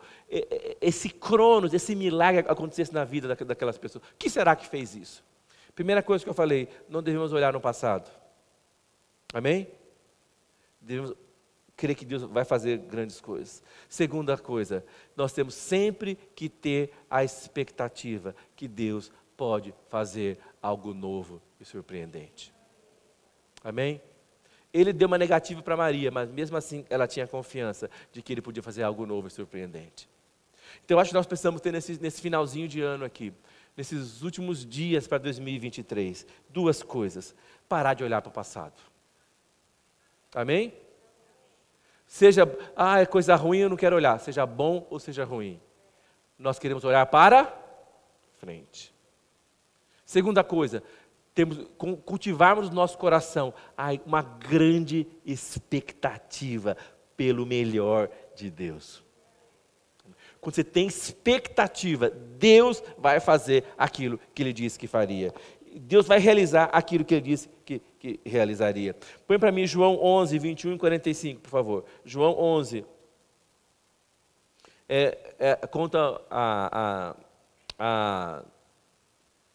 [0.80, 4.02] esse cronos, esse milagre acontecesse na vida daquelas pessoas?
[4.02, 5.22] O que será que fez isso?
[5.74, 8.10] Primeira coisa que eu falei, não devemos olhar no passado.
[9.32, 9.68] Amém?
[10.86, 11.12] devemos
[11.76, 13.62] crer que Deus vai fazer grandes coisas.
[13.88, 14.84] Segunda coisa,
[15.16, 22.54] nós temos sempre que ter a expectativa que Deus pode fazer algo novo e surpreendente.
[23.62, 24.00] Amém?
[24.72, 28.42] Ele deu uma negativa para Maria, mas mesmo assim ela tinha confiança de que ele
[28.42, 30.08] podia fazer algo novo e surpreendente.
[30.84, 33.32] Então acho que nós precisamos ter nesse, nesse finalzinho de ano aqui,
[33.76, 37.34] nesses últimos dias para 2023, duas coisas:
[37.68, 38.74] parar de olhar para o passado
[40.36, 40.74] Amém?
[42.06, 42.46] Seja,
[42.76, 44.20] ah, é coisa ruim, eu não quero olhar.
[44.20, 45.58] Seja bom ou seja ruim.
[46.38, 47.58] Nós queremos olhar para
[48.38, 48.94] frente.
[50.04, 50.82] Segunda coisa,
[51.34, 51.66] temos
[52.04, 53.54] cultivarmos no nosso coração
[54.04, 56.76] uma grande expectativa
[57.16, 59.02] pelo melhor de Deus.
[60.38, 65.32] Quando você tem expectativa, Deus vai fazer aquilo que Ele disse que faria.
[65.78, 68.96] Deus vai realizar aquilo que Ele disse que, que realizaria.
[69.26, 71.84] Põe para mim João 11, 21 e 45, por favor.
[72.04, 72.84] João 11.
[74.88, 76.70] É, é, conta a,
[77.10, 77.16] a,
[77.78, 78.42] a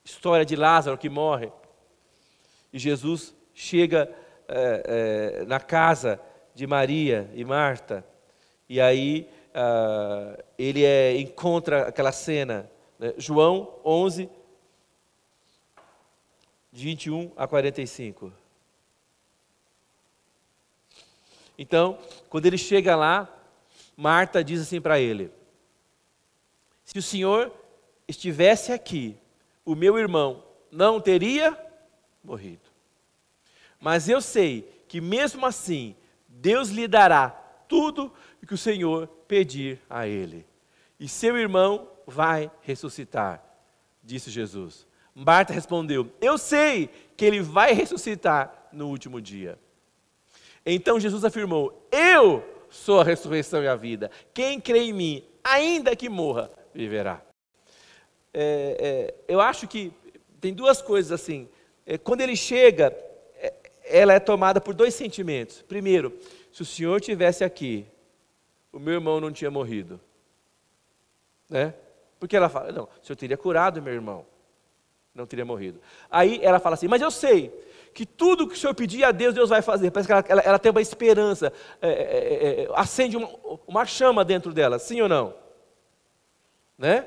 [0.03, 1.51] história de Lázaro que morre.
[2.73, 4.09] E Jesus chega
[4.47, 6.19] é, é, na casa
[6.53, 8.05] de Maria e Marta.
[8.67, 13.13] E aí uh, ele é, encontra aquela cena Né?
[13.17, 14.29] João 11,
[16.71, 18.31] de 21 a 45.
[21.57, 21.99] Então,
[22.29, 23.29] quando ele chega lá,
[23.95, 25.31] Marta diz assim para ele:
[26.83, 27.51] Se o Senhor
[28.07, 29.17] estivesse aqui,
[29.65, 31.57] o meu irmão não teria
[32.23, 32.69] morrido.
[33.79, 35.95] Mas eu sei que mesmo assim,
[36.27, 37.29] Deus lhe dará
[37.67, 40.45] tudo o que o Senhor pedir a ele.
[40.99, 43.43] E seu irmão vai ressuscitar,
[44.03, 44.85] disse Jesus.
[45.13, 49.59] Marta respondeu: Eu sei que ele vai ressuscitar no último dia.
[50.65, 54.09] Então Jesus afirmou: Eu sou a ressurreição e a vida.
[54.33, 57.21] Quem crê em mim, ainda que morra, viverá.
[58.33, 59.91] É, é, eu acho que
[60.39, 61.49] tem duas coisas assim.
[61.85, 62.95] É, quando ele chega,
[63.35, 63.53] é,
[63.83, 65.61] ela é tomada por dois sentimentos.
[65.61, 66.17] Primeiro,
[66.51, 67.85] se o Senhor tivesse aqui,
[68.71, 69.99] o meu irmão não tinha morrido.
[71.49, 71.73] Né?
[72.17, 74.25] Porque ela fala, não, o Senhor teria curado meu irmão
[75.13, 75.79] não teria morrido.
[76.09, 77.53] Aí ela fala assim: Mas eu sei
[77.93, 79.91] que tudo que o Senhor pedir a Deus, Deus vai fazer.
[79.91, 81.51] Parece que ela, ela, ela tem uma esperança,
[81.81, 83.29] é, é, é, é, acende uma,
[83.67, 85.33] uma, chama dentro dela, sim ou não?
[86.77, 87.05] Né?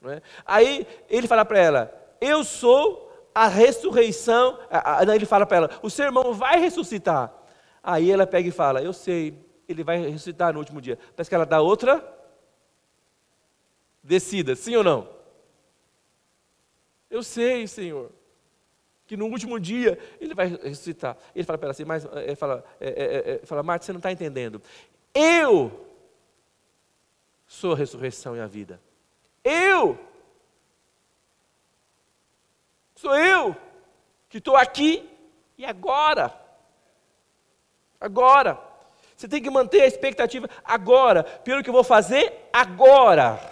[0.00, 0.22] né?
[0.46, 4.58] Aí ele fala para ela: Eu sou a ressurreição.
[5.14, 7.32] Ele fala para ela: O seu irmão vai ressuscitar.
[7.82, 9.36] Aí ela pega e fala: Eu sei,
[9.68, 10.98] ele vai ressuscitar no último dia.
[11.16, 12.02] Parece que ela dá outra
[14.02, 15.21] descida, sim ou não?
[17.12, 18.10] Eu sei, Senhor,
[19.06, 21.14] que no último dia ele vai ressuscitar.
[21.34, 23.98] Ele fala para ela assim, mas ele fala, é, é, é, fala Marta, você não
[23.98, 24.62] está entendendo.
[25.14, 25.86] Eu
[27.46, 28.80] sou a ressurreição e a vida.
[29.44, 29.98] Eu
[32.94, 33.54] sou eu
[34.30, 35.06] que estou aqui
[35.58, 36.34] e agora.
[38.00, 38.58] Agora.
[39.14, 43.51] Você tem que manter a expectativa agora, pelo que eu vou fazer agora.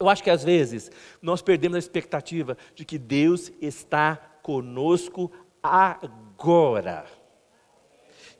[0.00, 5.28] Eu acho que às vezes nós perdemos a expectativa de que Deus está conosco
[5.60, 7.04] agora.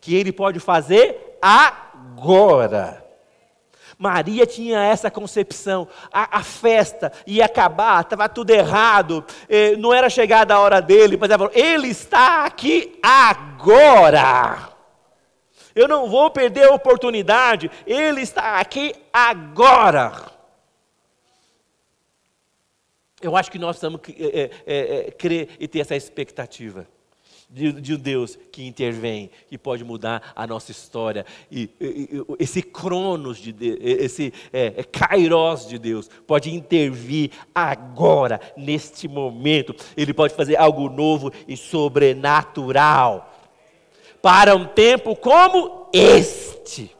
[0.00, 3.04] Que Ele pode fazer agora.
[3.98, 10.08] Maria tinha essa concepção, a, a festa ia acabar, estava tudo errado, eh, não era
[10.08, 14.68] chegada a hora dele, mas ela falou: Ele está aqui agora.
[15.74, 20.37] Eu não vou perder a oportunidade, Ele está aqui agora.
[23.20, 26.86] Eu acho que nós precisamos é, é, é, crer e ter essa expectativa
[27.50, 31.24] de, de, um Deus que intervém, que pode mudar a nossa história.
[31.50, 37.30] E, e, e esse cronos de Deus, esse é, é, kairos de Deus, pode intervir
[37.54, 39.74] agora, neste momento.
[39.96, 43.34] Ele pode fazer algo novo e sobrenatural.
[44.20, 46.97] Para um tempo como este.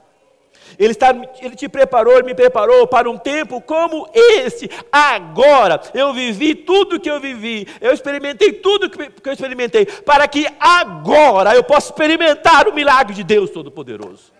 [0.78, 1.10] Ele, está,
[1.40, 4.70] ele te preparou, me preparou para um tempo como este.
[4.92, 10.46] Agora, eu vivi tudo que eu vivi, eu experimentei tudo que eu experimentei, para que
[10.60, 14.32] agora eu possa experimentar o milagre de Deus Todo-Poderoso.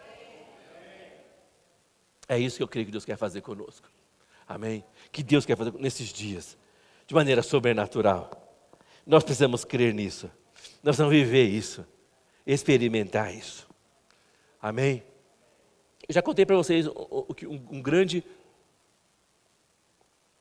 [2.29, 3.89] É isso que eu creio que Deus quer fazer conosco.
[4.47, 4.85] Amém?
[5.11, 6.57] Que Deus quer fazer nesses dias,
[7.07, 8.31] de maneira sobrenatural.
[9.05, 10.31] Nós precisamos crer nisso.
[10.83, 11.85] Nós precisamos viver isso,
[12.47, 13.67] experimentar isso.
[14.63, 15.03] Amém?
[16.11, 18.25] Já contei para vocês o que um, um grande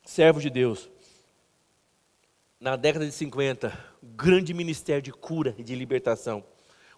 [0.05, 0.89] servo de Deus,
[2.57, 6.41] na década de 50, grande ministério de cura e de libertação.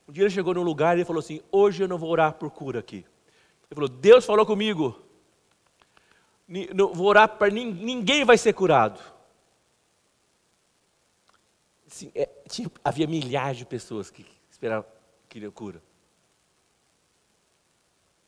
[0.07, 2.34] Um dia ele chegou num lugar e ele falou assim: Hoje eu não vou orar
[2.34, 2.97] por cura aqui.
[2.97, 5.01] Ele falou: Deus falou comigo,
[6.74, 9.01] não vou orar para ninguém vai ser curado.
[11.88, 14.88] Assim, é, tinha, havia milhares de pessoas que esperavam
[15.28, 15.82] que cura.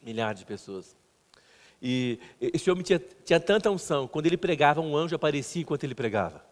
[0.01, 0.95] Milhares de pessoas.
[1.81, 5.95] E esse homem tinha, tinha tanta unção, quando ele pregava, um anjo aparecia enquanto ele
[5.95, 6.45] pregava.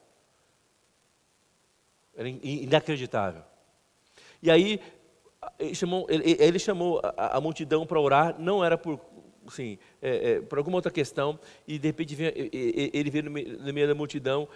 [2.15, 3.43] Era inacreditável.
[4.41, 4.81] E aí,
[5.59, 8.99] ele chamou, ele, ele chamou a, a multidão para orar, não era por,
[9.47, 13.73] assim, é, é, por alguma outra questão, e de repente ele veio no meio, no
[13.73, 14.47] meio da multidão,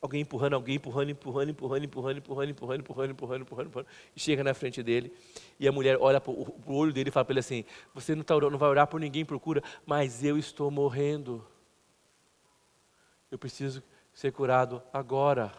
[0.00, 4.44] Alguém empurrando, alguém empurrando, empurrando, empurrando, empurrando, empurrando, empurrando, empurrando, empurrando, empurrando, empurrando, e chega
[4.44, 5.12] na frente dele,
[5.58, 8.22] e a mulher olha para o olho dele e fala para ele assim: Você não,
[8.22, 11.44] tá não vai orar por ninguém, procura, mas eu estou morrendo.
[13.28, 13.82] Eu preciso
[14.14, 15.52] ser curado agora.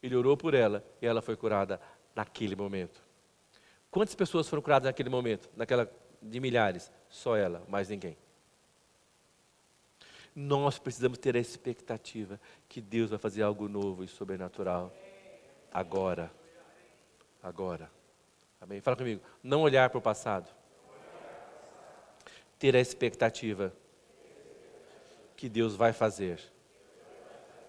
[0.00, 1.80] Ele orou por ela e ela foi curada
[2.14, 3.02] naquele momento.
[3.90, 5.50] Quantas pessoas foram curadas naquele momento?
[5.56, 5.90] Naquela
[6.22, 6.90] de milhares?
[7.08, 8.16] Só ela, mais ninguém
[10.38, 14.94] nós precisamos ter a expectativa que Deus vai fazer algo novo e sobrenatural
[15.72, 16.30] agora.
[17.42, 17.90] Agora.
[18.60, 18.80] Amém?
[18.80, 19.20] Fala comigo.
[19.42, 20.48] Não olhar para o passado.
[22.56, 23.74] Ter a expectativa
[25.36, 26.40] que Deus vai fazer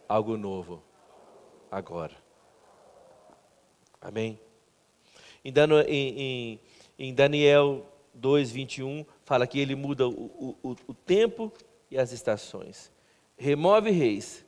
[0.07, 0.83] algo novo
[1.71, 2.15] agora.
[3.99, 4.39] Amém?
[5.43, 5.51] Em,
[5.87, 6.59] em,
[6.99, 11.51] em Daniel 2, 21, fala que ele muda o, o, o tempo
[11.89, 12.91] e as estações.
[13.37, 14.45] Remove reis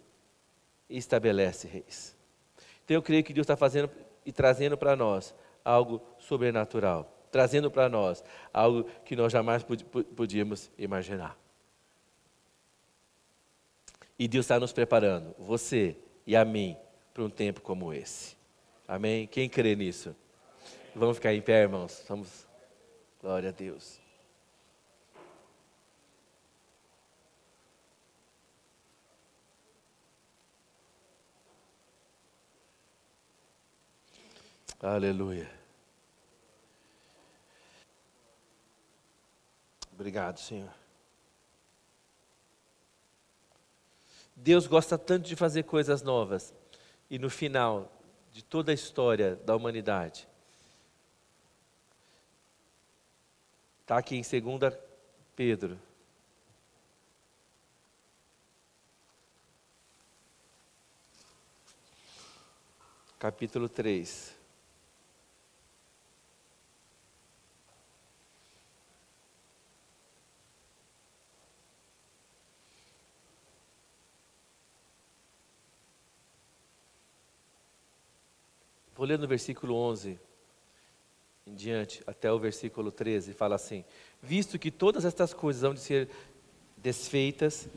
[0.89, 2.15] e estabelece reis.
[2.83, 3.89] Então eu creio que Deus está fazendo
[4.25, 5.33] e trazendo para nós
[5.63, 8.23] algo sobrenatural, trazendo para nós
[8.53, 9.65] algo que nós jamais
[10.15, 11.37] podíamos imaginar.
[14.17, 16.77] E Deus está nos preparando, você e a mim,
[17.13, 18.35] para um tempo como esse.
[18.87, 19.25] Amém?
[19.25, 20.15] Quem crê nisso?
[20.93, 22.03] Vamos ficar em pé, irmãos.
[22.07, 22.45] Vamos.
[23.21, 24.00] Glória a Deus.
[34.81, 35.47] Aleluia.
[39.93, 40.73] Obrigado, Senhor.
[44.35, 46.51] Deus gosta tanto de fazer coisas novas.
[47.11, 47.91] E no final
[48.31, 50.27] de toda a história da humanidade,
[53.81, 54.73] está aqui em 2
[55.35, 55.79] Pedro.
[63.19, 64.40] Capítulo 3.
[79.01, 80.19] Vou ler no versículo 11
[81.47, 83.83] em diante, até o versículo 13, fala assim:
[84.21, 86.07] Visto que todas estas coisas hão de ser
[86.77, 87.67] desfeitas,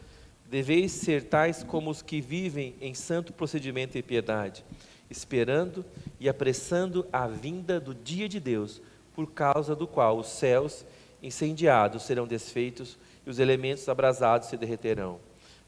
[0.50, 4.66] deveis ser tais como os que vivem em santo procedimento e piedade,
[5.08, 5.82] esperando
[6.20, 8.82] e apressando a vinda do dia de Deus,
[9.14, 10.84] por causa do qual os céus
[11.22, 15.18] incendiados serão desfeitos e os elementos abrasados se derreterão.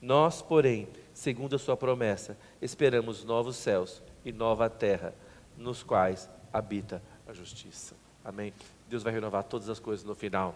[0.03, 5.15] Nós, porém, segundo a sua promessa, esperamos novos céus e nova terra
[5.57, 7.95] nos quais habita a justiça.
[8.25, 8.53] Amém?
[8.89, 10.55] Deus vai renovar todas as coisas no final.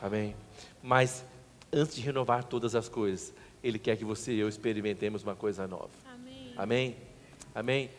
[0.00, 0.34] Amém?
[0.82, 1.24] Mas
[1.72, 3.32] antes de renovar todas as coisas,
[3.62, 5.90] Ele quer que você e eu experimentemos uma coisa nova.
[6.12, 6.54] Amém?
[6.56, 6.96] Amém?
[7.54, 7.90] Amém?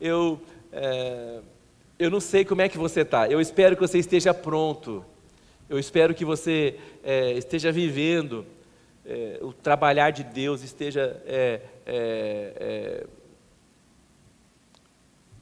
[0.00, 0.40] Eu,
[0.72, 1.40] é,
[1.98, 3.28] eu não sei como é que você está.
[3.28, 5.04] Eu espero que você esteja pronto.
[5.68, 8.46] Eu espero que você é, esteja vivendo
[9.04, 12.54] é, o trabalhar de Deus, esteja é, é,
[13.06, 13.06] é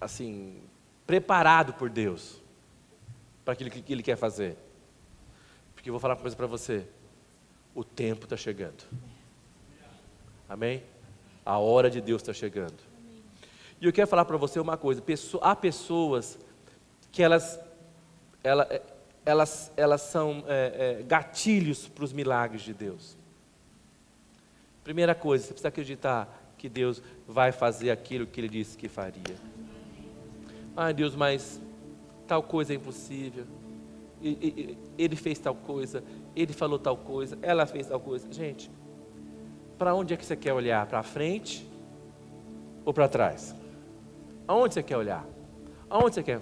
[0.00, 0.62] assim,
[1.06, 2.40] preparado por Deus
[3.44, 4.56] para aquilo que Ele quer fazer.
[5.74, 6.84] Porque eu vou falar uma coisa para você:
[7.74, 8.84] o tempo está chegando.
[10.48, 10.82] Amém?
[11.44, 12.76] A hora de Deus está chegando.
[13.80, 15.02] E eu quero falar para você uma coisa:
[15.40, 16.38] há pessoas
[17.12, 17.58] que elas,
[18.42, 18.68] elas,
[19.24, 23.16] elas, elas são é, é, gatilhos para os milagres de Deus.
[24.84, 29.36] Primeira coisa, você precisa acreditar que Deus vai fazer aquilo que Ele disse que faria.
[30.80, 31.60] Ai Deus, mas
[32.24, 33.44] tal coisa é impossível.
[34.22, 36.04] Ele fez tal coisa,
[36.36, 38.32] ele falou tal coisa, ela fez tal coisa.
[38.32, 38.70] Gente,
[39.76, 40.86] para onde é que você quer olhar?
[40.86, 41.68] Para frente
[42.84, 43.56] ou para trás?
[44.46, 45.26] Aonde você quer olhar?
[45.90, 46.40] Aonde você quer?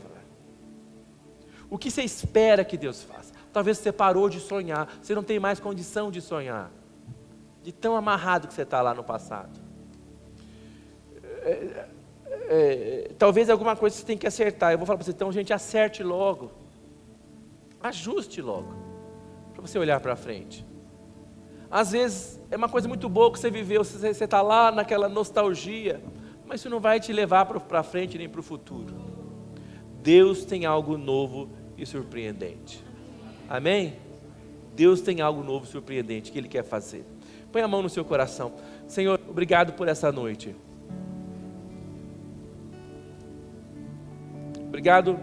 [1.71, 3.33] O que você espera que Deus faça?
[3.55, 6.71] Talvez você parou de sonhar, você não tem mais condição de sonhar,
[7.63, 9.59] de tão amarrado que você está lá no passado.
[11.43, 11.89] É,
[12.49, 14.73] é, talvez alguma coisa você tem que acertar.
[14.73, 16.51] Eu vou falar para você, então, gente, acerte logo.
[17.83, 18.75] Ajuste logo.
[19.53, 20.65] Para você olhar para frente.
[21.71, 26.01] Às vezes é uma coisa muito boa que você viveu, você está lá naquela nostalgia,
[26.47, 28.95] mas isso não vai te levar para frente nem para o futuro.
[30.01, 32.85] Deus tem algo novo e surpreendente.
[33.49, 33.95] Amém?
[34.75, 37.05] Deus tem algo novo e surpreendente que Ele quer fazer.
[37.51, 38.53] Põe a mão no seu coração.
[38.87, 40.55] Senhor, obrigado por essa noite.
[44.77, 45.19] Obrigado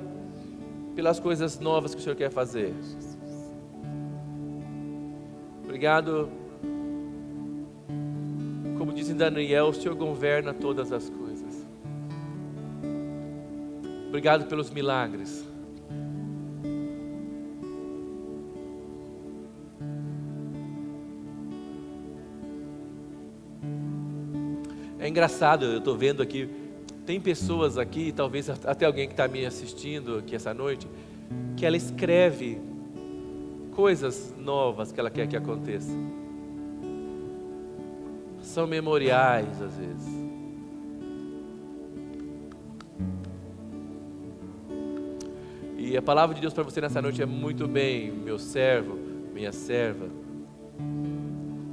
[0.95, 2.73] pelas coisas novas que o Senhor quer fazer.
[5.63, 6.27] Obrigado.
[8.79, 11.67] Como diz em Daniel, o Senhor governa todas as coisas.
[14.07, 15.47] Obrigado pelos milagres.
[24.97, 26.62] É engraçado, eu estou vendo aqui
[27.05, 30.87] tem pessoas aqui, talvez até alguém que está me assistindo aqui essa noite,
[31.57, 32.61] que ela escreve
[33.71, 35.91] coisas novas que ela quer que aconteça.
[38.41, 40.23] São memoriais às vezes.
[45.77, 48.97] E a palavra de Deus para você nessa noite é muito bem, meu servo,
[49.33, 50.07] minha serva.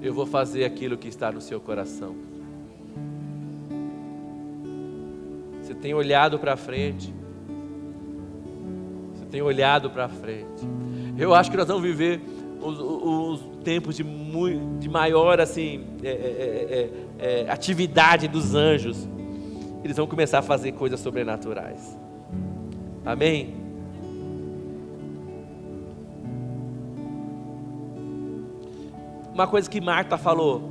[0.02, 2.29] eu vou fazer aquilo que está no seu coração.
[5.80, 7.12] Tem olhado para frente.
[9.14, 10.68] Você tem olhado para frente.
[11.16, 12.20] Eu acho que nós vamos viver
[12.60, 14.04] os, os tempos de,
[14.78, 19.08] de maior assim é é, é, é, é, atividade dos anjos.
[19.82, 21.98] Eles vão começar a fazer coisas sobrenaturais.
[23.04, 23.54] Amém?
[29.32, 30.70] Uma coisa que Marta falou: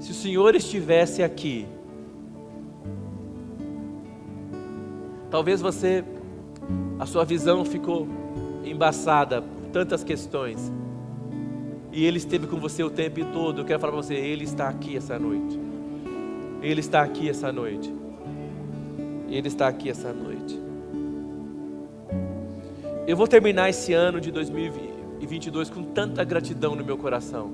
[0.00, 1.66] se o Senhor estivesse aqui,
[5.30, 6.04] talvez você,
[6.98, 8.06] a sua visão ficou
[8.64, 10.70] embaçada por tantas questões,
[11.92, 13.60] e Ele esteve com você o tempo todo.
[13.60, 15.58] Eu quero falar para você: Ele está aqui essa noite.
[16.62, 17.92] Ele está aqui essa noite.
[19.28, 20.60] Ele está aqui essa noite.
[23.06, 27.50] Eu vou terminar esse ano de 2022 com tanta gratidão no meu coração.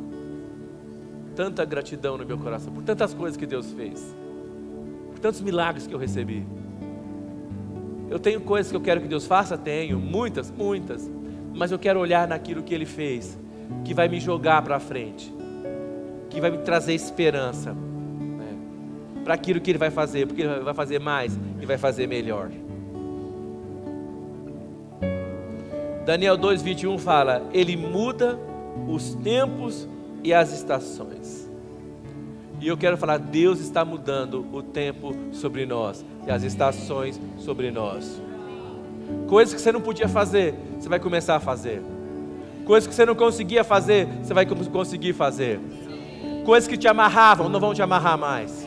[1.35, 4.15] Tanta gratidão no meu coração por tantas coisas que Deus fez.
[5.11, 6.47] Por tantos milagres que eu recebi.
[8.09, 9.59] Eu tenho coisas que eu quero que Deus faça?
[9.59, 11.11] Tenho, muitas, muitas.
[11.55, 13.37] Mas eu quero olhar naquilo que Ele fez,
[13.85, 15.33] que vai me jogar para frente,
[16.31, 18.55] que vai me trazer esperança né,
[19.25, 22.51] para aquilo que Ele vai fazer, porque Ele vai fazer mais e vai fazer melhor.
[26.05, 28.39] Daniel 2:21 fala: Ele muda
[28.87, 29.89] os tempos
[30.23, 31.46] e as estações.
[32.61, 37.71] E eu quero falar, Deus está mudando o tempo sobre nós e as estações sobre
[37.71, 38.21] nós.
[39.29, 41.83] Coisas que você não podia fazer, você vai começar a fazer.
[42.65, 45.61] Coisas que você não conseguia fazer, você vai conseguir fazer.
[46.45, 48.67] Coisas que te amarravam, não vão te amarrar mais.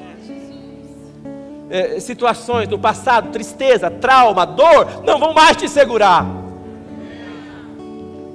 [1.70, 6.40] É, situações do passado, tristeza, trauma, dor, não vão mais te segurar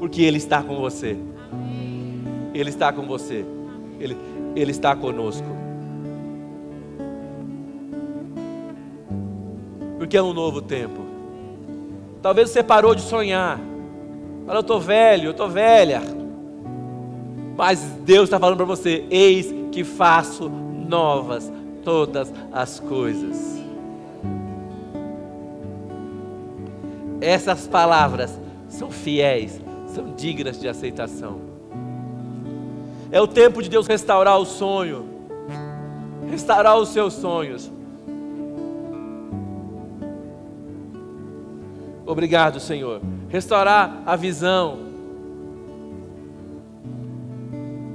[0.05, 1.17] porque Ele está com você.
[2.53, 3.43] Ele está com você.
[3.99, 4.15] Ele,
[4.55, 5.47] Ele está conosco.
[9.99, 11.03] Porque é um novo tempo.
[12.23, 13.59] Talvez você parou de sonhar.
[14.47, 16.03] Fala, eu estou velho, eu estou velha.
[17.57, 21.53] Mas Deus está falando para você: eis que faço novas
[21.83, 23.63] todas as coisas.
[27.21, 28.39] Essas palavras
[28.69, 31.54] são fiéis são dignas de aceitação.
[33.15, 35.09] É o tempo de Deus restaurar o sonho,
[36.29, 37.71] restaurar os seus sonhos.
[42.05, 43.01] Obrigado, Senhor.
[43.29, 44.79] Restaurar a visão.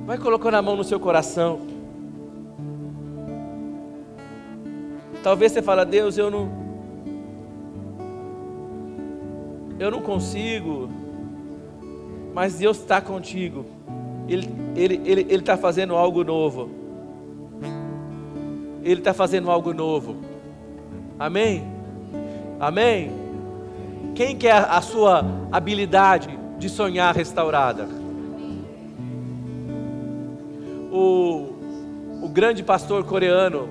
[0.05, 1.59] Vai colocando a mão no seu coração.
[5.22, 6.49] Talvez você fale, Deus, eu não.
[9.78, 10.89] Eu não consigo
[12.34, 13.65] mas Deus está contigo.
[14.30, 16.69] Ele está ele, ele, ele tá fazendo algo novo.
[18.82, 20.15] Ele está fazendo algo novo.
[21.17, 21.63] Amém?
[22.59, 23.11] Amém?
[24.15, 27.88] Quem quer a sua habilidade de sonhar restaurada?
[30.91, 31.53] O,
[32.21, 33.67] o grande pastor coreano,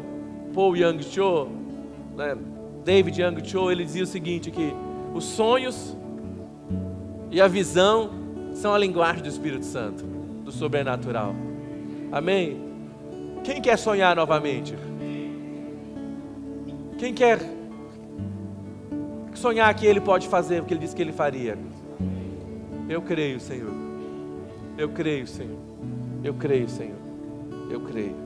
[0.55, 1.49] Paul Young Cho,
[2.17, 2.37] né,
[2.85, 4.75] David Young Cho, ele dizia o seguinte: que
[5.15, 5.97] os sonhos
[7.31, 8.11] e a visão
[8.53, 10.18] são a linguagem do Espírito Santo,
[10.49, 11.35] do sobrenatural.
[12.11, 12.59] Amém?
[13.45, 14.75] Quem quer sonhar novamente?
[16.99, 17.39] Quem quer
[19.35, 21.59] sonhar que Ele pode fazer o que Ele disse que Ele faria?
[22.89, 23.73] Eu creio, Senhor.
[24.79, 25.59] Eu creio, Senhor.
[26.25, 26.97] Eu creio, Senhor.
[27.71, 28.17] Eu creio.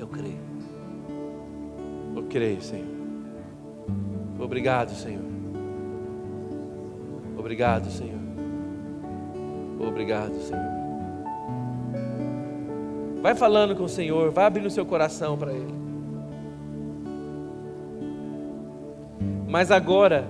[0.00, 0.48] Eu creio.
[2.16, 2.86] Eu creio, Senhor.
[4.40, 5.22] Obrigado, Senhor.
[7.36, 8.18] Obrigado, Senhor.
[9.80, 10.77] Obrigado, Senhor.
[13.22, 15.74] Vai falando com o Senhor, vai abrindo o seu coração para Ele.
[19.48, 20.26] Mas agora,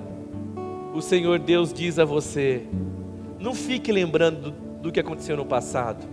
[0.95, 2.62] o Senhor Deus diz a você:
[3.39, 4.51] não fique lembrando do,
[4.82, 6.07] do que aconteceu no passado.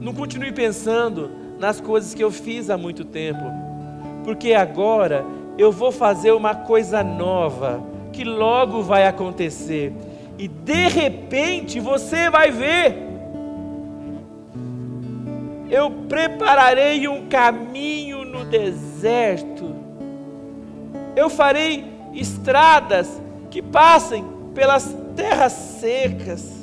[0.00, 3.44] Não continue pensando nas coisas que eu fiz há muito tempo,
[4.24, 5.24] porque agora
[5.58, 9.92] eu vou fazer uma coisa nova que logo vai acontecer
[10.38, 13.09] e de repente você vai ver.
[15.70, 19.74] Eu prepararei um caminho no deserto.
[21.14, 26.60] Eu farei estradas que passem pelas terras secas.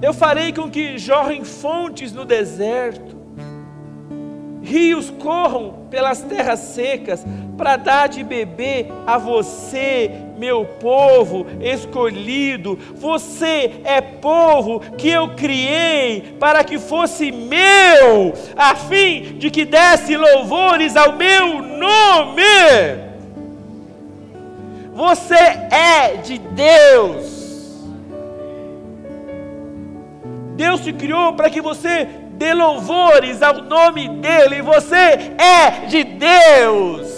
[0.00, 3.16] Eu farei com que jorrem fontes no deserto,
[4.62, 7.24] rios corram pelas terras secas,
[7.56, 16.36] para dar de beber a você meu povo escolhido, você é povo que eu criei
[16.38, 23.08] para que fosse meu, a fim de que desse louvores ao meu nome.
[24.92, 27.38] Você é de Deus.
[30.56, 34.96] Deus te criou para que você dê louvores ao nome dEle, você
[35.38, 37.17] é de Deus.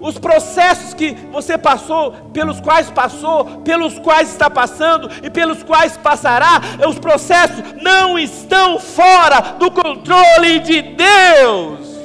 [0.00, 5.96] Os processos que você passou, pelos quais passou, pelos quais está passando e pelos quais
[5.96, 11.96] passará, os processos não estão fora do controle de Deus.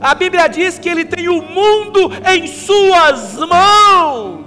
[0.00, 4.46] A Bíblia diz que Ele tem o mundo em Suas mãos.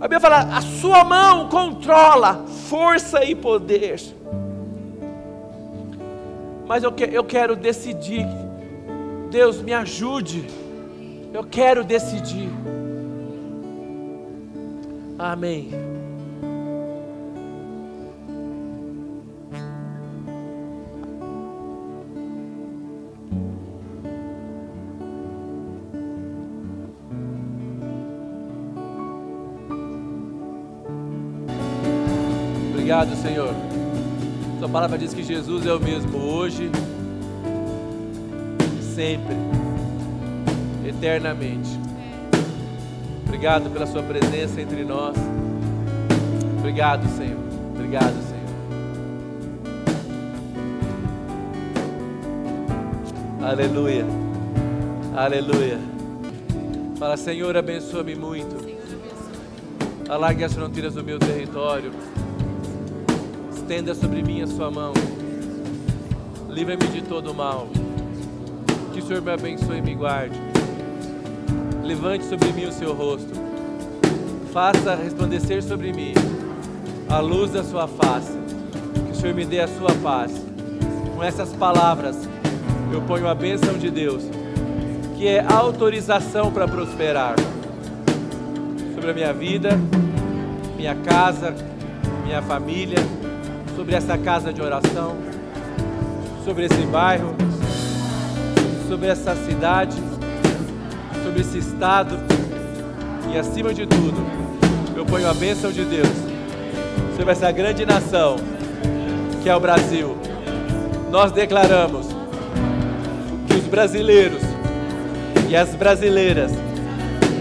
[0.00, 4.00] A Bíblia fala: a sua mão controla força e poder.
[6.70, 8.24] Mas eu, que, eu quero decidir.
[9.28, 10.46] Deus me ajude.
[11.34, 12.48] Eu quero decidir.
[15.18, 15.70] Amém.
[32.72, 33.52] Obrigado, Senhor.
[34.60, 36.70] Sua palavra diz que Jesus é o mesmo hoje,
[38.94, 39.34] sempre,
[40.86, 41.70] eternamente.
[43.24, 45.16] Obrigado pela Sua presença entre nós.
[46.58, 47.40] Obrigado, Senhor.
[47.74, 48.40] Obrigado, Senhor.
[53.42, 54.04] Aleluia.
[55.16, 55.78] Aleluia.
[56.98, 58.56] Fala, Senhor, abençoa-me muito.
[60.06, 62.09] Alargue as fronteiras do meu território
[63.70, 64.92] estenda sobre mim a sua mão.
[66.48, 67.68] Livra-me de todo mal.
[68.92, 70.36] Que o Senhor me abençoe e me guarde.
[71.84, 73.30] Levante sobre mim o seu rosto.
[74.52, 76.14] Faça resplandecer sobre mim
[77.08, 78.32] a luz da sua face.
[79.06, 80.32] Que o Senhor me dê a sua paz.
[81.14, 82.16] Com essas palavras,
[82.92, 84.24] eu ponho a bênção de Deus,
[85.16, 87.36] que é autorização para prosperar
[88.96, 89.78] sobre a minha vida,
[90.76, 91.54] minha casa,
[92.24, 92.98] minha família
[93.80, 95.16] sobre essa casa de oração,
[96.44, 97.34] sobre esse bairro,
[98.86, 99.96] sobre essa cidade,
[101.24, 102.18] sobre esse estado
[103.32, 104.22] e acima de tudo,
[104.94, 106.10] eu ponho a bênção de Deus
[107.16, 108.36] sobre essa grande nação
[109.42, 110.14] que é o Brasil.
[111.10, 112.06] Nós declaramos
[113.48, 114.42] que os brasileiros
[115.48, 116.52] e as brasileiras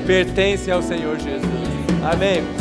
[0.07, 1.43] pertencem ao Senhor Jesus.
[2.09, 2.58] Amém.